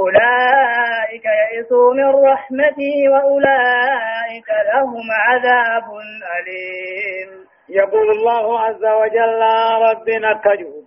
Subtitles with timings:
[0.00, 5.86] أولئك يئسوا من رحمتي وأولئك لهم عذاب
[6.36, 7.30] أليم.
[7.68, 9.42] يقول الله عز وجل
[9.88, 10.82] ربنا كجو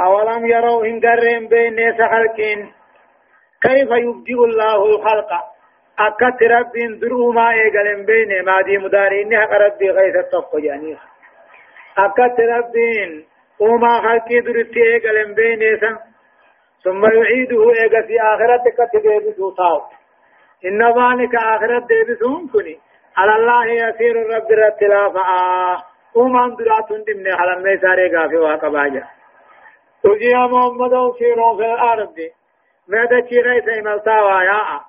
[0.00, 1.76] أولم يروا إن قرين بين
[2.12, 2.72] خلقين؟
[3.62, 5.30] كيف يبدئ الله الخلق؟
[5.98, 11.00] أكت رب درو ما إيقلن بين ما دي مدارين ربي غيث التفق جانيخ.
[11.98, 12.74] أكت رب
[13.60, 15.62] وما خلقي درتي إيقلن بين
[16.84, 19.80] ثم يعيده إيقا في آخرة كتبه تاو.
[20.64, 22.78] إن ذلك آخرة ديبسون كني.
[23.16, 25.82] على الله يسير الرب رتلافا.
[26.14, 29.04] وما درات دمنا على ميساري غافي واقباجا.
[30.02, 32.16] تجي محمد سيرون في الأرض.
[32.88, 34.80] ماذا تشيري سيملتا ويا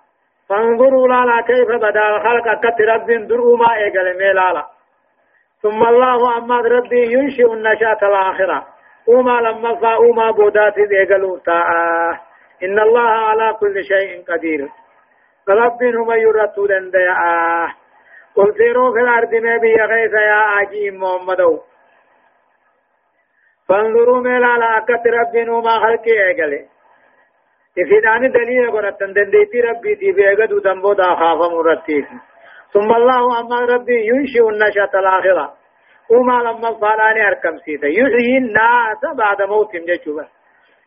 [0.50, 4.66] فانظروا لالا كيف بدا الخلق كت رب دروا ما إيقل ميلالا
[5.62, 8.68] ثم الله أما ربي ينشئ النشاة الآخرة.
[9.08, 11.70] وما لما فا وما بودات إيقلوا تاء
[12.64, 14.70] إن الله على كل شيء قدير
[15.50, 17.68] رب هم يرتو دنديا
[18.36, 21.60] قل سيروا في الأرض ما بي غيث يا عجيم محمد
[23.68, 26.66] فانظروا ميلالا كت رب وما خلقي إيقلي
[27.80, 32.06] إفيدان دليل قرأتن دنديتي ربي تي بيغدو دنبو دا خافا مرتيس
[32.74, 35.61] ثم الله أما ربي ينشئ النشاة الآخرة
[36.12, 40.28] وما لما فاناني أركم سيتا يحيي الناس بعد موت جيشوبا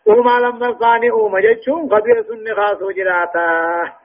[0.07, 4.05] وما لما فاني أوما جيشون قبل سن خاصو جراتا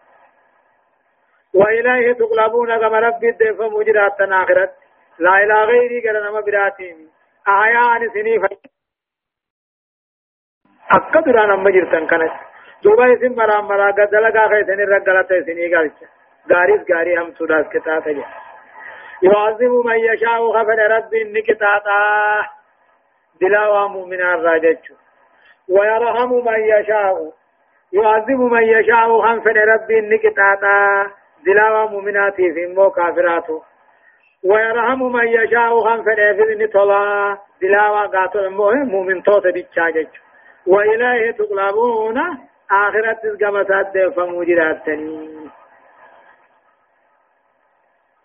[1.53, 4.72] وإليه تقلبون كما ربي الدفع مجرات آخرت.
[5.19, 7.09] لا إله غيري قال نما براتين.
[7.47, 8.50] آيان سنيفا
[10.91, 12.31] أكدرا نما جرتن كانت.
[12.84, 15.97] دوبا اسم مرا مرا گدلا کا خیسن رگلت اسنی گالچ
[16.51, 18.49] غاريس غاري هم سوداس کتا تجا
[19.22, 22.02] يعذب من يشاء غفر رب نكتاتا.
[23.41, 24.78] دلاوا مؤمن الراجج.
[25.69, 27.31] ويرحم من يشاء.
[27.94, 31.07] يعذب من يشاء غفر رب نكتاتا.
[31.46, 33.62] دلاوا مؤمنات في مو كافراتو.
[34.44, 40.07] ويرحم من يشاء غفر في نطلا دلاوا قاتل مؤمن توت بيتشاجج.
[40.68, 42.18] وإليه تقلبون.
[42.72, 45.50] آخرت قمتات دفمو جراتني.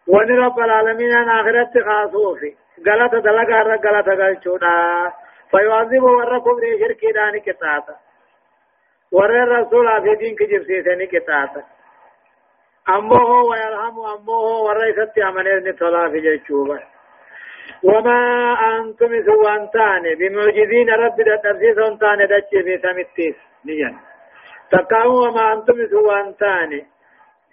[0.07, 2.55] ون رب العالمين أن آخرت خاصوفي
[2.87, 5.13] غلط دلقا رق غلط غلطونا
[5.51, 7.97] فيعذب ور كبر شركي داني كتاتا
[9.13, 11.63] ور الرسول في دين كجب سيسني كتاتا
[12.89, 16.79] أمه ويرحم أمه ورئيست أمنير نتولا في جيشوبا
[17.83, 18.21] وما
[18.77, 23.97] أنتم سوان تاني بمعجزين رب دا تفسيس تاني دچي في سمتيس نيان
[24.71, 26.87] تقاو وما أنتم سوان تاني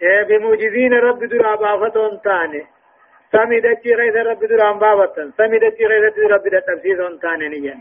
[0.02, 2.62] بموجزين رب درا بافتون تاني
[3.32, 7.80] سمي دچي غيث رب درا بافتن۔ سمي دچي غيث رب دا تفسيرون تاني نيان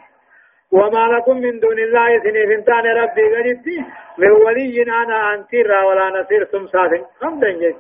[0.72, 3.86] وما لكم من دون الله سنين تاني ربي غريبتي
[4.18, 7.76] من ولي أنا أنتيرا ولا نصير سمسات خمدن جج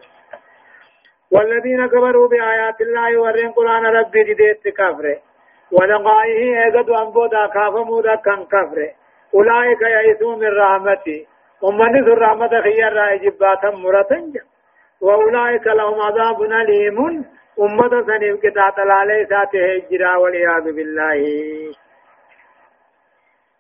[1.31, 5.17] والذين كفروا بآيات الله ورين قرآن ربي ديت كفره
[5.71, 8.91] ولقائه ايقظ أنبودا كافمودا كان كفره
[9.33, 11.27] أولئك يئسوا من رحمتي
[11.61, 14.33] ومن ذو الرحمة خيار رأي جباتا مرتن.
[15.01, 17.25] وأولئك لهم عذاب أليم.
[17.59, 21.21] أمة سنيف كتات العلي ساته هجرا والعياذ بالله.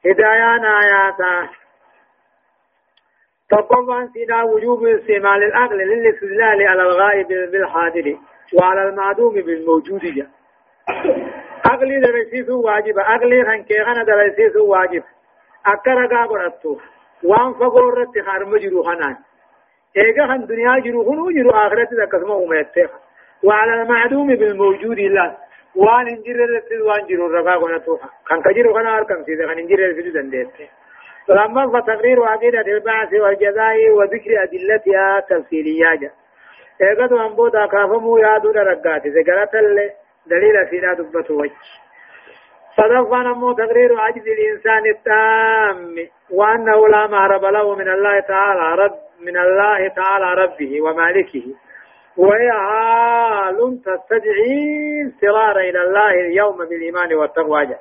[0.05, 1.49] هدايان آياتا
[3.49, 8.17] تقوم سينا وجوب استعمال العقل للاستدلال على الغائب بالحاضر
[8.53, 10.01] وعلى المعدوم بالموجود.
[10.01, 10.27] جا
[11.69, 12.99] عقلي درسيس واجب.
[12.99, 15.03] عقلي خنكيغنا درسيس واجب.
[15.65, 16.79] أكرقا قرأتوه
[17.23, 19.15] وان فقورت خارم جرو خنان
[19.97, 22.89] ايغا خن دنيا جرو خنو جرو آخرت دكسما اميته
[23.43, 25.37] وعلى المعدوم بالموجود الله.
[25.75, 30.13] وان انجر رتل وان جرو رقا قنطو خن كجرو خنا اركم سيدة خن انجر رتل
[30.13, 30.67] دندته
[31.27, 36.11] فلما فتقرير عقيدة البعث والجزاء وذكر أدلتها تفصيلية
[36.81, 39.91] ايغا تو انبو دا كافمو يادو درقات زغرت اللي
[40.27, 41.51] دليل في لا دبة وجه.
[42.77, 49.37] صدقا نمو تقرير عجز الإنسان التام وأنه لا مهرب له من الله تعالى رب من
[49.37, 51.45] الله تعالى ربه ومالكه.
[52.17, 57.75] وهي حال تستدعي اضطرار إلى الله اليوم بالإيمان والتقوى.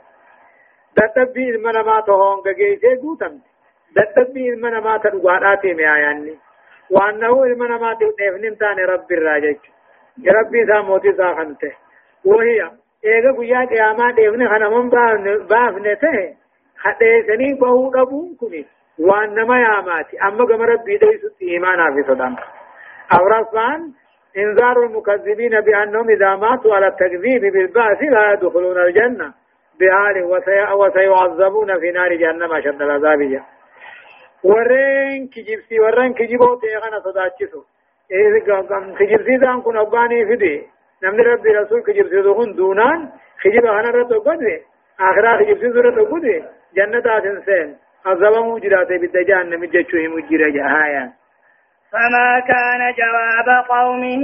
[0.97, 3.39] دتبي من ما تهون جيسي قوتم
[3.97, 6.39] دتبي من ما تدقاراتي مياياني.
[6.91, 9.59] وأنه من ما تدفن تاني رب الراجج.
[10.29, 11.73] ربي ساموتي ساخنته.
[12.25, 12.71] وهي
[13.05, 14.91] eega guyyaa qiyaamaa deemne kanaman
[15.49, 16.25] baafne tahe
[16.85, 18.53] hadheesanii bahuu dhabuun kun
[19.09, 22.39] waan nama yaamaati amma gama rabbii dheeysutti imaanaa fi sodaan
[23.19, 23.91] afraffaan
[24.37, 29.33] انذار المكذبين بانهم اذا ماتوا على التكذيب بالبعث لا يدخلون الجنه
[29.81, 30.25] بحال
[30.81, 33.45] وسيعذبون في نار جهنم اشد العذاب جاء
[34.45, 37.63] ورين كجبسي ورين كجبو تيغنا صداچسو
[38.13, 38.41] إيه
[38.99, 39.77] كجبسي دان كن
[41.05, 43.09] اباني فدي نمن ربي رسول كجبسي دون دونان
[43.43, 44.61] خجب أنا رتو قدوه
[45.01, 46.43] آخرا خجبسي دون قدوه
[46.77, 47.77] جنة آسن سين
[48.07, 51.11] عذاب موجراته بالدجان نمججوه مجرى هايان
[51.93, 54.23] فما كان جواب قومه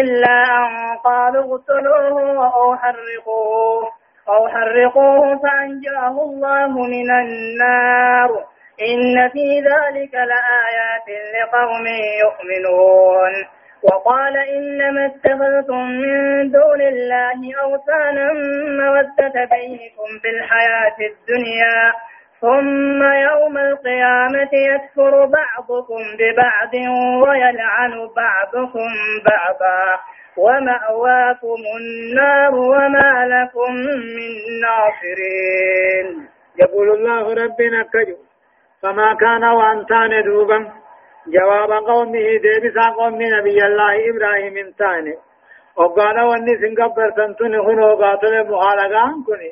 [0.00, 3.88] إلا أن قالوا اقتلوه أو حرقوه.
[4.28, 8.44] أو حرقوه فأنجاه الله من النار.
[8.80, 11.86] إن في ذلك لآيات لقوم
[12.22, 13.57] يؤمنون.
[13.82, 18.32] وقال إنما اتخذتم من دون الله أوثانا
[18.80, 21.92] مودة بينكم في الحياة الدنيا
[22.40, 26.74] ثم يوم القيامة يكفر بعضكم ببعض
[27.22, 28.88] ويلعن بعضكم
[29.26, 30.00] بعضا.
[30.36, 33.72] ومأواكم النار وما لكم
[34.16, 34.30] من
[34.62, 36.28] ناصرين.
[36.58, 38.16] يقول الله ربنا كجو
[38.82, 40.72] فما كان وأنتان دوبا.
[41.34, 45.14] جواب قومه ديبسا قوم نبي الله إبراهيم تاني
[45.76, 49.50] وقال واني سنقبر تنتني هنو قاتل مخالقان كني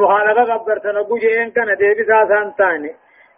[0.00, 2.92] مخالفة قبرتنا بوجين كان ديبي ساسان تاني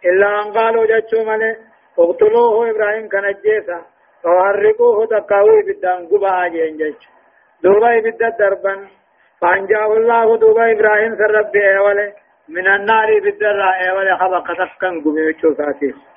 [0.05, 1.55] إلا أن قالوا جاتشو مالي
[1.99, 3.79] اقتلوه إبراهيم كان جيسا
[4.25, 7.09] وحرقوه تقاوي بدان قبا آجين جاتشو
[7.63, 8.75] دوبا إبدا دربا.
[9.41, 12.13] فأنجاه الله دوبا إبراهيم سرب إيوالي.
[12.49, 16.12] من النار بالدرة إيوالي خبق تقن قبيوشو ساتيس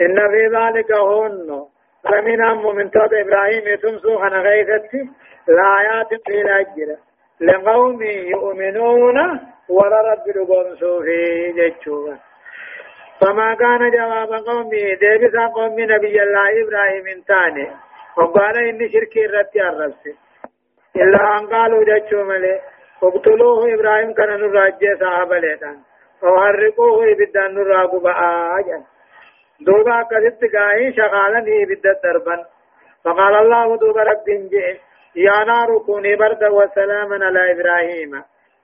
[0.00, 1.66] إن في ذلك هن.
[2.10, 5.10] لمن أم من توب إبراهيم تمسو خنا غيثتي
[5.48, 6.98] لآيات في الأجرة
[7.40, 9.18] لقوم يؤمنون
[9.68, 12.18] ولا رب لقوم سوفي جتشوغا
[13.20, 17.70] فما كان جواب قومه ديبسا قوم نبي الله إبراهيم تاني.
[18.18, 20.04] وقال إني شركي رتي الربس
[20.96, 22.60] إلا أن قالوا جتشو ملي
[23.02, 25.78] اقتلوه إبراهيم كان نراجي صحابة ليتان
[26.22, 28.82] وحرقوه إبدان نراقب آجا
[29.60, 32.46] دوبا كذبت قاهي شغالا إبدا دربا
[33.04, 34.76] فقال الله دوبا رب جئ
[35.16, 38.12] يا نار كوني بردا وسلاما على إبراهيم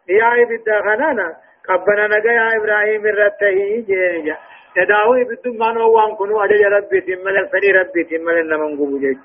[0.08, 1.36] يا إبدا خنانا
[1.68, 4.36] قبنا نجا يا إبراهيم الرتهي جيجا
[4.76, 9.18] يداوي بدو ما نوان كنو أجل ربي تمال فني ربي تمال نمن قبو جيج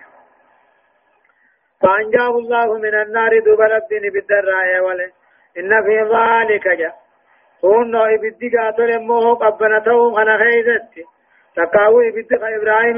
[1.81, 5.12] فأنجاه الله من النار دوب ربي بالدراء وله
[5.57, 6.94] إن في ذلك جا.
[7.65, 11.04] هون إبدي قاتل موه قبنا تو خنا خيزتي
[11.60, 12.98] تقاوي إبدي إبراهيم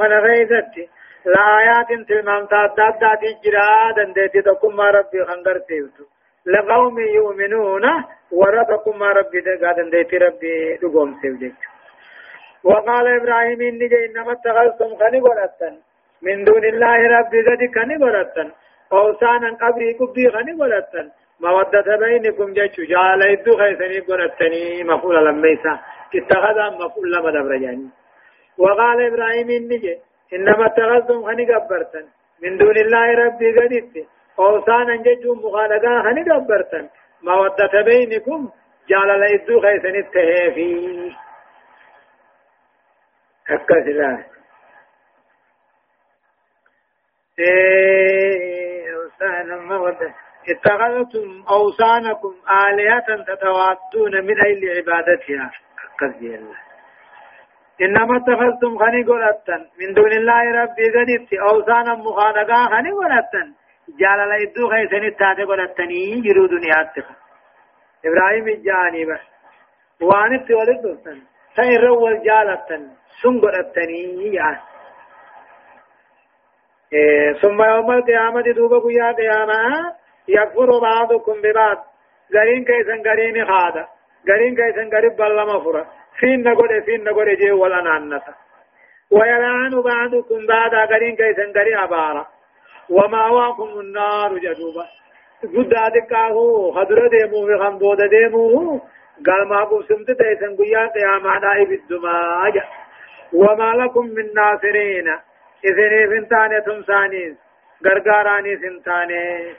[0.00, 0.84] خنا خيزتي
[1.32, 6.04] لآيات تلمام تادات داتي جرا دندتي تقوم ربي خنگر تيوتو
[6.46, 7.84] لقوم يؤمنون
[8.32, 11.60] وربكم ربي دقادن ديتي ربي دقوم سيوجيك
[12.64, 15.74] وقال إبراهيم إني إنما اتخذتم خني قرأتن
[16.22, 18.48] من دون الله ربي ذاتي خني قرأتن
[18.92, 21.06] أوسانا قبري قبي خني قرأتن
[21.40, 25.74] مودة بينكم جيش جعل إدو خيسني قرأتني مفعول لميسا.
[26.16, 27.88] اتخذ مفعول لما دبرجاني
[28.58, 29.98] وقال إبراهيم إني
[30.32, 32.06] إنما اتخذتم خني قبرتن
[32.42, 34.06] من دون الله ربي قدت
[34.38, 36.88] أوسانا ججوا مخالقا خني قبرتن
[37.22, 38.50] مودة بينكم
[38.88, 41.12] جعل لإدو خيسن التهيفي
[43.50, 44.24] أكد الله
[47.38, 50.14] إيه أوسانا مودة
[50.48, 55.50] اتخذتم أوسانكم آلهة تتواتون من أجل عبادتها.
[55.84, 56.56] أكد الله
[57.82, 63.48] إنما اتخذتم خني قلتن من دون الله ربي قدرت أوثانا مخالقا خني قلتن
[64.00, 67.14] جال لا يدو خيسن التاتي قلتني جرو دنيا اتخا
[68.06, 69.24] إبراهيم الجاني بس
[70.00, 71.22] وانت ولد دوستن.
[71.56, 72.90] سين رول جالتن.
[73.22, 74.60] سن قلتني يعني
[76.92, 79.94] إيه ثم يوم القيامة دوبا قيا قيامة.
[80.28, 81.84] يكفر بعضكم ببعض.
[82.34, 83.88] غرين كيسن غرين خادا.
[84.28, 85.86] غرين كيسن غريب بلا مفرا
[86.18, 88.34] فين نقول فين نقول جي ولا نانسا
[89.10, 92.26] ويلعن بعضكم بعد قرين كيسن قري أبارا
[92.90, 94.86] ومأواكم النار جدوبا
[95.42, 96.36] قد أدقاه
[96.74, 98.80] خدر ديمو في خنبود ديمو
[99.26, 102.68] قال ما قسمت تيسن قيا قياما نائب الدماء
[103.32, 105.08] وما لكم من ناصرين
[105.64, 107.36] إذن فنتاني تمسانين
[107.86, 109.54] غرغاراني سنتاني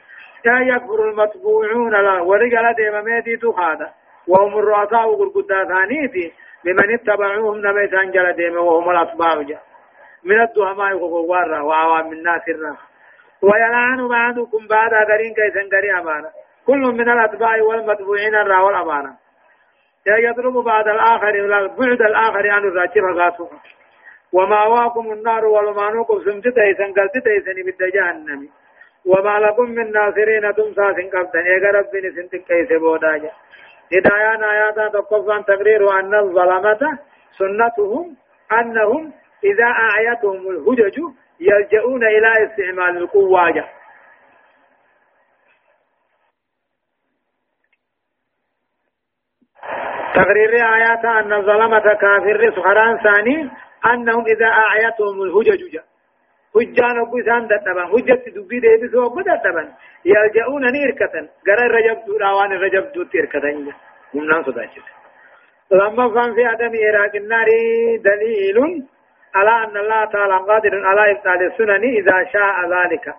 [0.45, 3.89] يا يكفر المتبوعون لا ورجال ديما ميدي تخادا
[4.27, 6.33] وهم الرؤساء غرغدا ثانيتي
[6.65, 9.59] لمن اتبعوهم نميسان جل ديما وهم الأتباع جا
[10.23, 12.77] من الدهماء غوارا وعوام الناس الرا.
[13.41, 16.29] ويلعن بعضكم بعد أدرين كيسن قري أمانة
[16.67, 19.13] كل من الأتباع والمتبوعين الرا والأمانة
[20.07, 21.33] يضرب بعد الآخر
[21.77, 23.49] بعد الآخر عن الراجب غاسوه
[24.33, 28.49] وما واكم النار ولما نوكم سمت تيسن قلت تيسن بد جهنم.
[29.05, 33.31] وما لكم من ناصرين تمسا سن قبتن ايغا ربني سنت كيس بوداجا
[33.93, 36.99] هدايان آياتا تقفان تقرير أن الظلمة
[37.37, 38.15] سنتهم
[38.51, 39.13] أنهم
[39.43, 40.99] إذا أعيتهم الهجج
[41.39, 43.65] يلجؤون إلى استعمال القوة
[50.15, 53.49] تقرير آيات أن الظلمة كافر سخران ثاني
[53.93, 55.77] أنهم إذا أعيتهم الهجج
[56.55, 59.67] هجان أبو إسان دتبان هجة دبي ديبس أبو دتبان
[60.05, 61.13] يلجؤون نيركة
[61.47, 63.39] غير الرجب دوراوان الرجب دو تيركة
[64.15, 64.87] هم نان صداجت
[65.71, 67.47] لما فان في عدم إراق النار
[67.99, 68.85] دليل
[69.35, 73.15] على أن الله تعالى قادر على إبطال السنن إذا شاء ذلك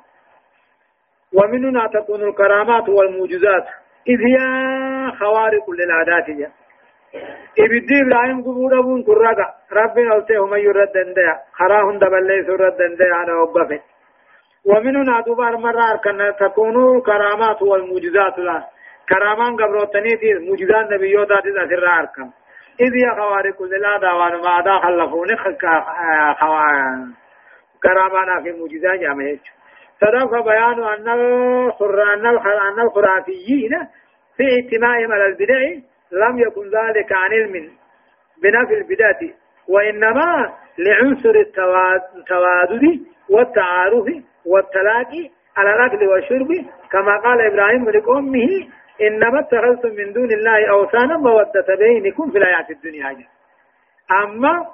[1.33, 3.67] ومن هنا تكون الكرامات والموجزات
[4.09, 4.37] إذ هي
[5.21, 6.51] خوارق للعادات جاء
[7.65, 12.71] ibiddi ibrahim gubuu dhabuun kun raga rabbiin oltee humayyuu irra danda'a karaa hunda balleessuu irra
[12.79, 13.81] danda'a ana hoggafe
[14.67, 18.65] ومن هنا دوبار مرة أركن تكون كرامات والمعجزات لا
[19.09, 22.29] كرامان قبروتني في معجزات نبيوتا تذكر أركن
[22.81, 25.37] إذ يا خوارق لا داوان ما دا خلفوني
[26.41, 27.13] خوان
[27.83, 29.45] كرامانا في معجزات جامعة
[30.01, 30.79] صدق بيان
[32.69, 33.73] أن الخرافيين
[34.37, 35.61] في اجتماعهم على البدع
[36.13, 37.71] لم يكن ذلك عن علم
[38.43, 39.21] بنفي البدعة
[39.69, 41.31] وإنما لعنصر
[42.17, 44.07] التوادد والتعارف
[44.47, 46.49] والتلاقي على الأكل والشرب.
[46.93, 48.49] كما قال إبراهيم لقومه
[49.01, 53.13] إنما اتخذتم من دون الله أوثانا مودة بينكم في الحياة الدنيا.
[53.13, 53.27] جا.
[54.23, 54.67] أما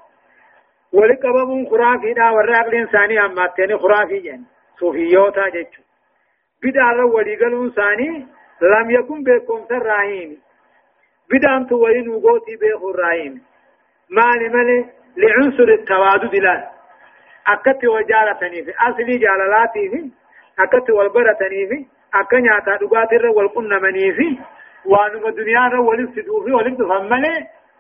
[0.93, 4.43] ولقبم خرافي دا والرعب الإنساني أما التاني خرافي جن
[4.79, 5.83] صوفيوتا جتشو
[6.65, 8.27] بدع ولقل إنساني
[8.63, 10.39] لم يكن بكم سراهيني
[11.33, 13.43] بدان تو وين وغوتي به الرحيم
[14.11, 14.79] مالي مالي
[15.17, 16.71] لعنصر التوادد لا.
[17.47, 20.11] أكت وجالتني في أصلي جاللاتي في
[20.59, 24.39] أكت والبرتني في أكنيا تدغات الر والقنا مني في
[24.87, 27.35] وانو الدنيا رو ولستدو في ولست فمالي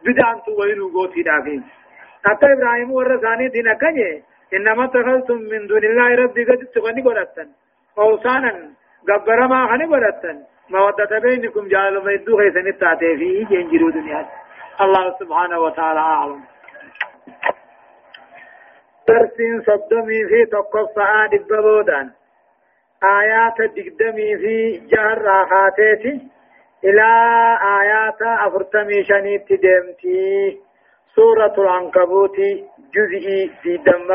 [0.04, 1.62] بدان تو وين وغوتي دافين
[2.26, 4.22] أكت إبراهيم ورثاني دين أكنيه
[4.54, 7.48] إنما تخلتم من دون الله ربي قد تغني قرأتن.
[7.98, 8.52] أوسانا
[9.08, 10.36] قبر ما خني قرأتن.
[10.72, 14.26] مودة بينكم جعل ميدو خيسن التاتي فيه جنجرو دنيا
[14.80, 16.40] الله سبحانه وتعالى أعلم
[19.08, 22.10] درسين صدمي في تقف سعاد البلودان
[23.04, 26.20] آيات دقدمي في جهر راحاتيتي
[26.84, 27.08] إلى
[27.80, 30.60] آيات أفرتمي شنيت دمتي
[31.14, 32.36] سورة العنكبوت
[32.94, 34.08] جزئي في دم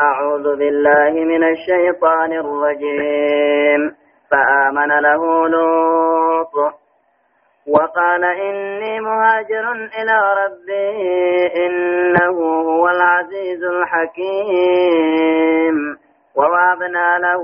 [0.00, 4.05] أعوذ بالله من الشيطان الرجيم
[4.66, 6.54] فآمن له لوط.
[7.68, 14.76] وقال إني مهاجر إلى ربي إنه هو العزيز الحكيم.
[16.36, 17.42] ووهبنا له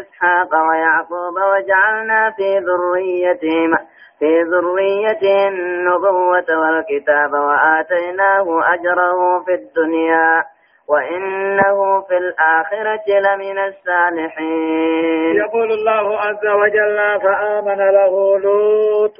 [0.00, 3.78] إسحاق ويعقوب وجعلنا في ذريتهما
[4.18, 10.44] في ذريته النبوة والكتاب وآتيناه أجره في الدنيا.
[10.88, 15.36] وإنه في الآخرة لمن الصالحين.
[15.36, 19.16] يقول الله عز وجل فآمن له لوط.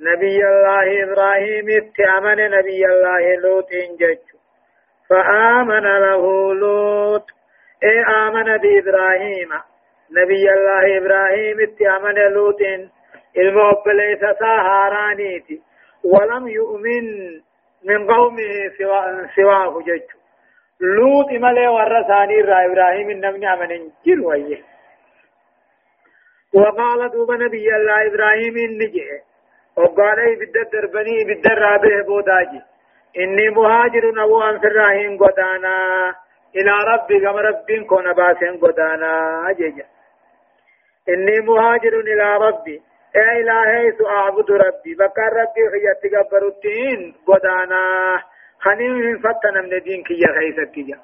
[0.00, 4.24] نبي الله إبراهيم اتأمن نبي الله لوط جج.
[5.10, 7.26] فآمن له لوط.
[7.84, 9.48] إي آمن بإبراهيم
[10.18, 12.60] نبي الله إبراهيم اتأمن لوط.
[13.38, 15.60] المؤب ليس ساهرانيتي
[16.04, 17.06] ولم يؤمن
[17.84, 18.52] من قومه
[19.36, 20.25] سواه جج.
[20.80, 24.62] لوط ملي ورثاني را إبراهيم النبي أمن جل ويه
[26.54, 29.04] وقال دوب نبي الله إبراهيم النجي
[29.76, 32.60] وقال بدر دربني بدر رابه بوداجي
[33.18, 35.76] إني مهاجر أبو أنفر راهين قدانا
[36.56, 39.10] إلى ربي كما ربي كون باسين قدانا
[39.50, 39.84] أجيجا
[41.08, 42.82] إني مهاجر إلى ربي
[43.16, 47.82] إيه إلهي سأعبد ربي بكر ربي خيات قبرتين قدانا
[48.60, 50.94] خنين فتنا من دين كي خيست كي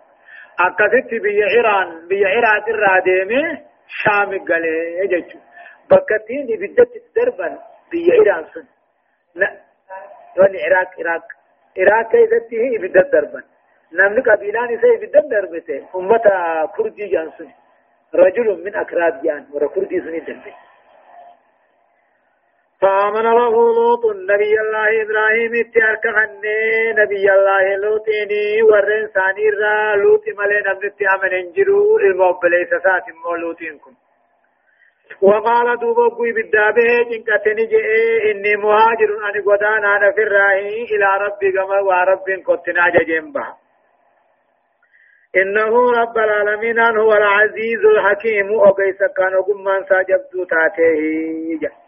[0.61, 3.43] أكثت بي إيران بي إيران الرادمة
[3.89, 5.39] شام قلي يجتشو
[5.91, 7.59] بكتين بدت دربا
[7.91, 8.65] بيا إيران سن.
[9.35, 9.49] لا
[10.39, 11.25] وني عراق عراق
[11.79, 13.43] عراق كيفتي هي بدت دربا
[13.93, 16.27] نمن قبيلان سي بدت دربته أمة
[16.77, 17.51] كردي جانسن
[18.15, 20.55] رجل من أكراد جان ورا كردي سني دربه
[22.83, 30.25] فآمن له لوط نبي الله إبراهيم اتيارك غني نبي الله لوطيني ورن ثاني را لوط
[30.39, 33.93] ملي نبنت آمن إنجرو الموبلي سسات مولوطينكم
[35.23, 37.87] وقال دوبا قوي بالدابه جنكتني جئ
[38.31, 43.47] إني مهاجر أن قدان أنا في الراهي إلى ربي كما ورب كتنا جنبه
[45.37, 51.82] إنه رب العالمين هو العزيز الحكيم وقيس كان قمان ساجبتو تاتيه.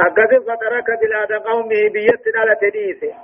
[0.00, 3.14] أقد فترك بلاد قومه بيت على تديسه.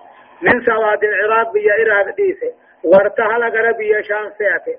[0.43, 2.53] من سواد العراق بيا عراق ديسه.
[2.85, 4.79] وارتحل غربية شام سياته.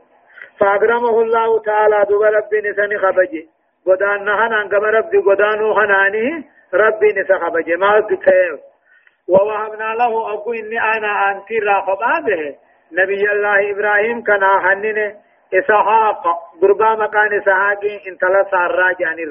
[0.60, 3.50] فأكرمه الله تعالى دوب ربي نساني خبجي.
[3.88, 7.76] قدان نهان أنقم ربي قدانو خناني ربي نسا خبجي.
[7.76, 8.60] ما قتير
[9.28, 12.56] ووهبنا له أبو إني أنا أنتي راقبا به
[12.92, 15.16] نبي الله إبراهيم كان حنين
[15.54, 16.24] إسحاق
[16.62, 19.24] قربا مكان إسحاق انتلا سارا جاني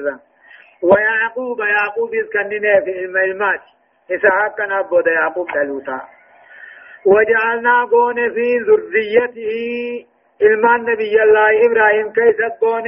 [0.83, 2.27] ويعقوب يعقوب إذ
[2.83, 3.61] في الملمات
[4.11, 6.01] إسحاق كان أبو يعقوب دلوتا
[7.05, 10.05] وجعلنا قون في ذريته.
[10.41, 12.83] إلمان نبي الله إبراهيم كيف قون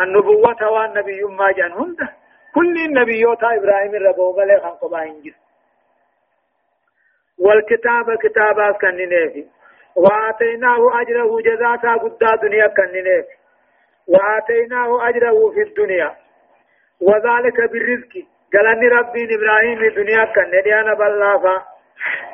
[0.00, 2.08] النبوة والنبي ما جان هند
[2.54, 5.34] كل النبيوت إبراهيم الربوغ لي خنقبا إنجل
[7.38, 9.44] والكتاب كتابا كننه
[9.96, 13.24] وآتيناه أجره جزاتا قد دنيا كننه
[14.08, 16.25] وآتيناه أجره في الدنيا.
[17.00, 18.12] وذلك بالرزق.
[18.54, 21.62] قالني ربي إبراهيم الدنيا كان نديانا بلافا.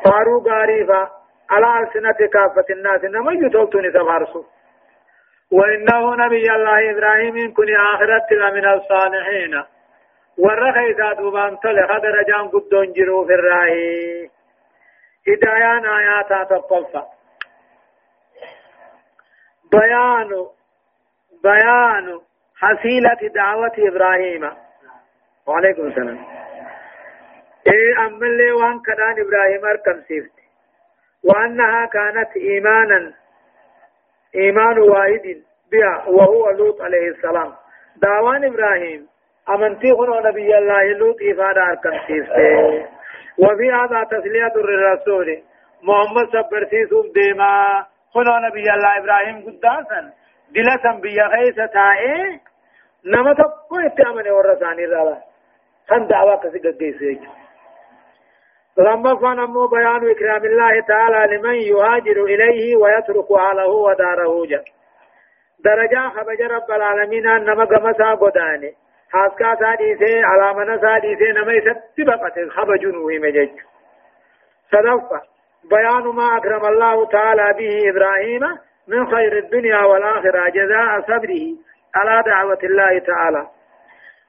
[0.05, 1.11] فارو غاريفا.
[1.51, 3.05] على ألسنة كافة الناس.
[3.05, 4.45] نما يتوبتني سفارسو.
[5.53, 9.65] وإنه نبي الله إبراهيم كن آخرت من الصالحين.
[10.39, 14.31] ورخي دوبان تل خدر جان قدون جرو في الراهي
[15.29, 17.03] هدايان آيات تقفى
[19.73, 20.47] بيان
[21.43, 22.21] بيان
[22.63, 24.51] حصيلة دعوة إبراهيم.
[25.47, 26.19] وعليكم السلام.
[27.67, 30.33] إيه أما اللي وان كدان إبراهيم أركم سيفت.
[31.25, 33.13] وأنها كانت إيمانا
[34.35, 37.53] إيمان واحد بها وهو لوط عليه السلام.
[38.03, 39.07] دعوان إبراهيم
[39.49, 42.33] أمنتي هنا نبي الله لوط إفادة أركم سيفت.
[43.39, 45.43] وفي هذا تسلية للرسول
[45.83, 50.13] محمد صبر سيسوم ديما هنا نبي الله إبراهيم قداسا
[50.51, 52.41] دلسا بيا خيسة تائه
[53.07, 55.17] نما تقو اتعامل ورساني رالا
[55.89, 57.21] خان دعوة كسي قديسي
[58.79, 64.65] لما فنمو بيان إكرام الله تعالى لمن يهاجر إليه ويترك أهله وداره جا
[65.65, 68.73] درجة خبج رب العالمين نما قمسا قداني
[69.13, 73.49] حاسكا ساديسي علامنا ساديسي نما يستبقت خبجون وهم
[74.73, 75.21] صدفة
[75.71, 81.57] بيان ما أكرم الله تعالى به إبراهيم من خير الدنيا والآخرة جزاء صبره
[81.95, 83.47] على دعوة الله تعالى.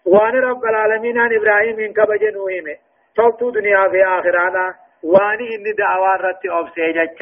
[0.05, 2.75] وان رب العالمين عن إبراهيم من كبجن ويمه
[3.15, 7.15] تلتو دنيا في آخرانا واني إن دعوة رتي أبسيجة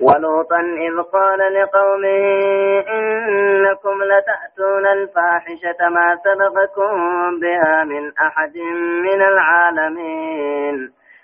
[0.00, 2.24] ولوطا إذ قال لقومه
[2.88, 6.94] إنكم لتأتون الفاحشة ما سبقكم
[7.40, 8.56] بها من أحد
[9.02, 10.92] من العالمين.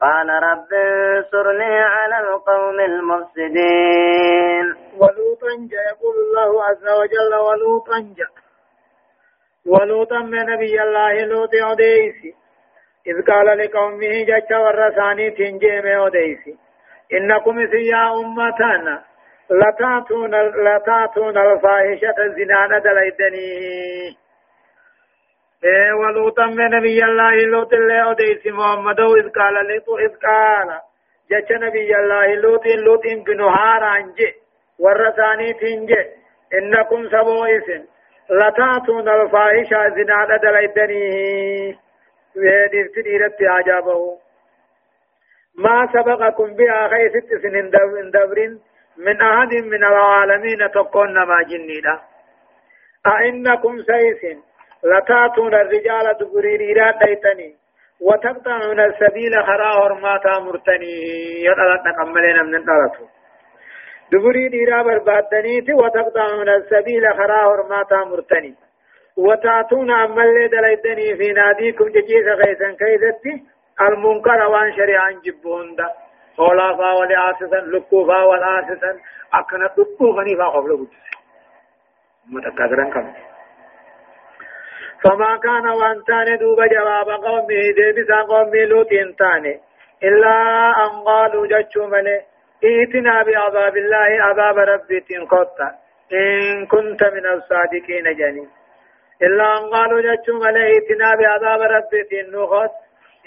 [0.00, 4.66] قال رب انصرني على القوم المفسدين.
[5.00, 8.32] ولوطا جاء يقول الله عز وجل ولوطا جاء.
[9.66, 12.34] ولوطا من نبي الله لوط أوديسي
[13.06, 16.56] إذ قال لقومه جاء ورساني تنجيم أوديسي
[17.12, 19.04] إنكم سيا أمتنا
[19.50, 20.34] لتاتون
[20.66, 24.16] لتأتون الفاحشة الزنا دليدني
[25.64, 30.80] إيه ولوطا من نبي الله لوط الله أديس محمد إذ قال لوط إذ قال
[31.30, 34.18] جت نبي الله لوط لوط بن هارانج
[34.78, 35.92] ورثاني تنج
[36.54, 37.84] إنكم سبو إسن
[38.30, 41.78] لتاتون الفاحشة زنا دليدني
[42.36, 44.18] ويدفت إيرت عجابه
[45.58, 47.70] ما سبقكم بها خيست سنين
[48.14, 48.60] دبرين
[48.96, 52.00] من أحد من العالمين تقون ما جنيدا
[53.06, 54.40] أئنكم سيسن
[54.84, 57.54] لتاتون الرجال دبريريرا ديتني
[58.00, 60.94] وتقطعون السبيل خرا هرماتا مرتني
[61.44, 63.04] يدلت نقملين من الدلتو
[64.12, 68.54] دبري ديرا بربادنيتي وتقطعون السبيل خرا هرماتا مرتني.
[69.16, 73.44] وتاتون عمل دليدني في ناديكم ججيس غيثا كيدتي
[73.80, 75.88] المنكر وان شريعا جبون دا.
[76.40, 79.00] هولا فا ولآسسا لكوفا والآسسا
[79.34, 81.06] أكنا لكوفني فا قبل بجس
[82.32, 83.12] متكاثرا كم؟
[85.06, 89.60] فما كان وان تاني دوب جواب قومه ديبسا قومه لوط تاني.
[90.04, 90.36] إلا
[90.84, 92.16] أن قالوا جتشو ملي
[92.64, 95.68] ائتنا بعذاب الله عذاب ربك قطة
[96.12, 98.48] إن كنت من الصادقين جنين
[99.22, 102.74] إلا أن قالوا جتشو ملي ائتنا بعذاب ربك نخط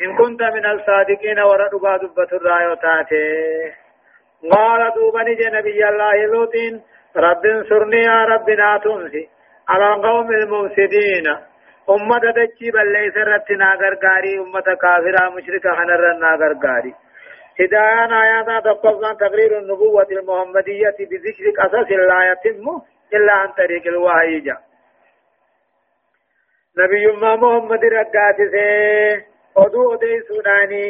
[0.02, 3.26] إن كنت من الصادقين وردوا دبة الرايو تاتي
[4.52, 6.56] قال دوبا نجي نبي الله لوط
[7.16, 9.30] رب انصرني يا رب ناتمسي
[9.70, 11.49] على قوم المفسدين.
[11.90, 16.94] أمة دجي بل ليس رتنا غرغاري أمة كافرة مشركة خنرنا غرغاري
[17.60, 22.66] هدايان آيات تقصد تقرير النبوة المحمدية بذكر قصص لا يتم
[23.14, 24.62] إلا عن طريق الوحي جاء
[26.78, 29.26] نبي ما محمد رقات سي
[29.58, 30.86] أدو أدي سوداني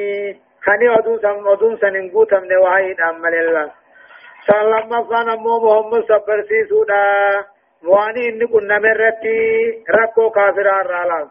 [0.62, 3.72] خني أدو سم أدو سنن قوتم نوحي أمال الله
[4.48, 7.04] صلى الله عليه محمد صبر سي سودا
[7.88, 11.28] واني إني كنا مرتي ركو كافر الرالان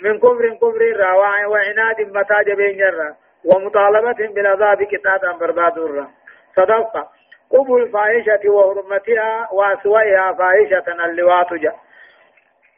[0.00, 6.08] من كفر كفر الرواعي وعناد متى جبين جرى ومطالبة بالعذاب كتابا برباد الرا
[6.56, 7.08] صدقة
[7.50, 11.72] قبل الفاحشة وحرمتها وأسوأها فاحشة اللواط جا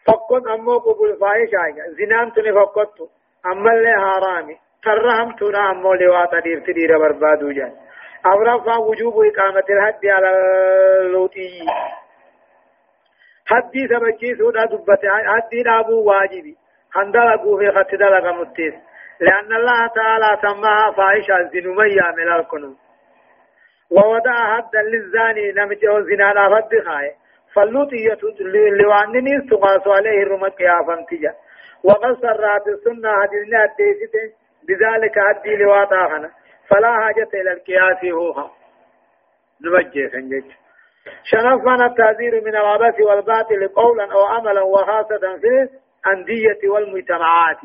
[0.06, 2.94] فقط أمو قبل الفاحشة زنان تني فقط
[3.46, 7.72] أما اللي حرامي ترهم تنا أمو لواط دير تدير بربادو جا
[8.26, 10.30] أورفا وجوب إقامة الحد على
[11.00, 11.66] اللوطي
[13.50, 16.56] حدي سبجي سودا دبت حدي دابو واجبي
[16.96, 18.74] هندلقوا في خط دلق متيس
[19.20, 22.76] لأن الله تعالى سماها فاحشة الزنومية من الكنون
[23.90, 27.12] ووضع حدا للزاني نمجه زنا لا فد خاي
[27.54, 28.18] فاللوطية
[28.80, 31.34] لوانني تقاس عليه الرمت يا فانتجا
[31.84, 34.34] وقد سرات السنة حديثنا الديسة
[34.68, 36.30] بذلك حدي لواطاخنا
[36.68, 38.50] فلا حاجة إلى القياس هوها
[39.64, 40.44] نوجه سنجد
[41.24, 45.68] شنفنا التعذير من العبث والباطل قولا أو عملا وخاصة في
[46.06, 47.60] الأندية والمجتمعات.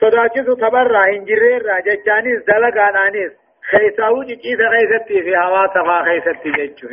[0.00, 3.32] صداچس تبرع انجرير جچانيس دلقانانيس.
[3.70, 5.98] خيساو جيس خيستي في هوا تفا
[6.44, 6.88] جچو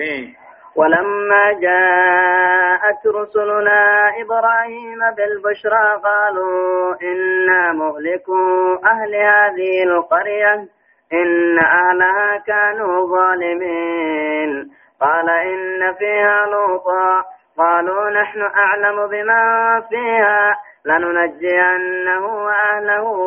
[0.75, 10.67] ولما جاءت رسلنا إبراهيم بالبشرى قالوا إنا مهلكوا أهل هذه القرية.
[11.13, 14.71] إن أهلها كانوا ظالمين.
[15.01, 17.23] قال إن فيها لوطا.
[17.57, 20.55] قالوا نحن أعلم بما فيها.
[20.85, 23.17] لننجينه وأهله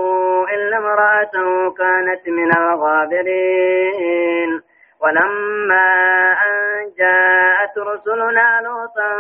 [0.54, 4.60] إلا امرأته كانت من الغابرين.
[5.02, 5.86] ولما
[6.32, 9.10] أن جاءت رسلنا لوطا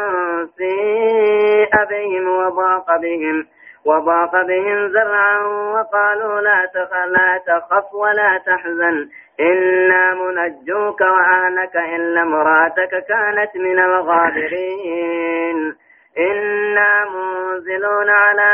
[0.56, 3.46] سيء بهم وضاق بهم.
[3.86, 9.08] وضاق بهم زرعا وقالوا لا تخف, لا تخف ولا تحزن.
[9.40, 15.74] إنا منجوك وأهلك إلا امرأتك كانت من الغابرين.
[16.18, 18.52] إنا منزلون على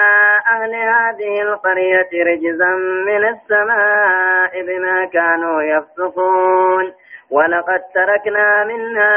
[0.50, 2.74] أهل هذه القرية رجزا
[3.06, 6.92] من السماء بما كانوا يفسقون.
[7.30, 9.14] ولقد تركنا منها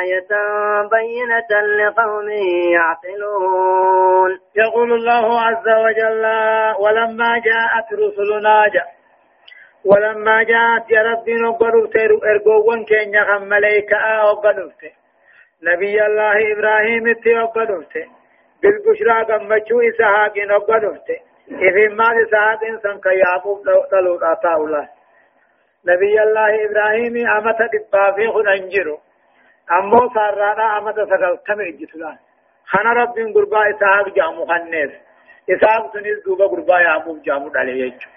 [0.00, 0.32] آية
[0.90, 2.28] بينة لقوم
[2.72, 4.38] يعقلون.
[4.56, 6.24] يقول الله عز وجل
[6.78, 9.00] ولما جاءت رسلنا جاء
[9.84, 11.88] ولما جاءت يا ربي نقروا
[12.30, 14.70] ارقوا كين يخم ملائكة وقدوا
[15.62, 18.06] نبي الله إبراهيم اتيوبدوته
[18.62, 21.18] بالبشرى قمچو إسحاق نقدوته
[21.50, 23.58] إذن ما إسحاق إنسان كيعقوب
[23.90, 24.99] تلو أطاو الله
[25.88, 28.98] نبي الله إبراهيم أمت دبافي خد أنجرو
[29.72, 32.18] أمو سارانا أمت سقل كم إجتلان
[32.70, 34.92] خنا رب قربا إسحاق جامو خنيس.
[35.50, 38.08] إسحاق سنيس دوبا قربا يعقوب جامو يجو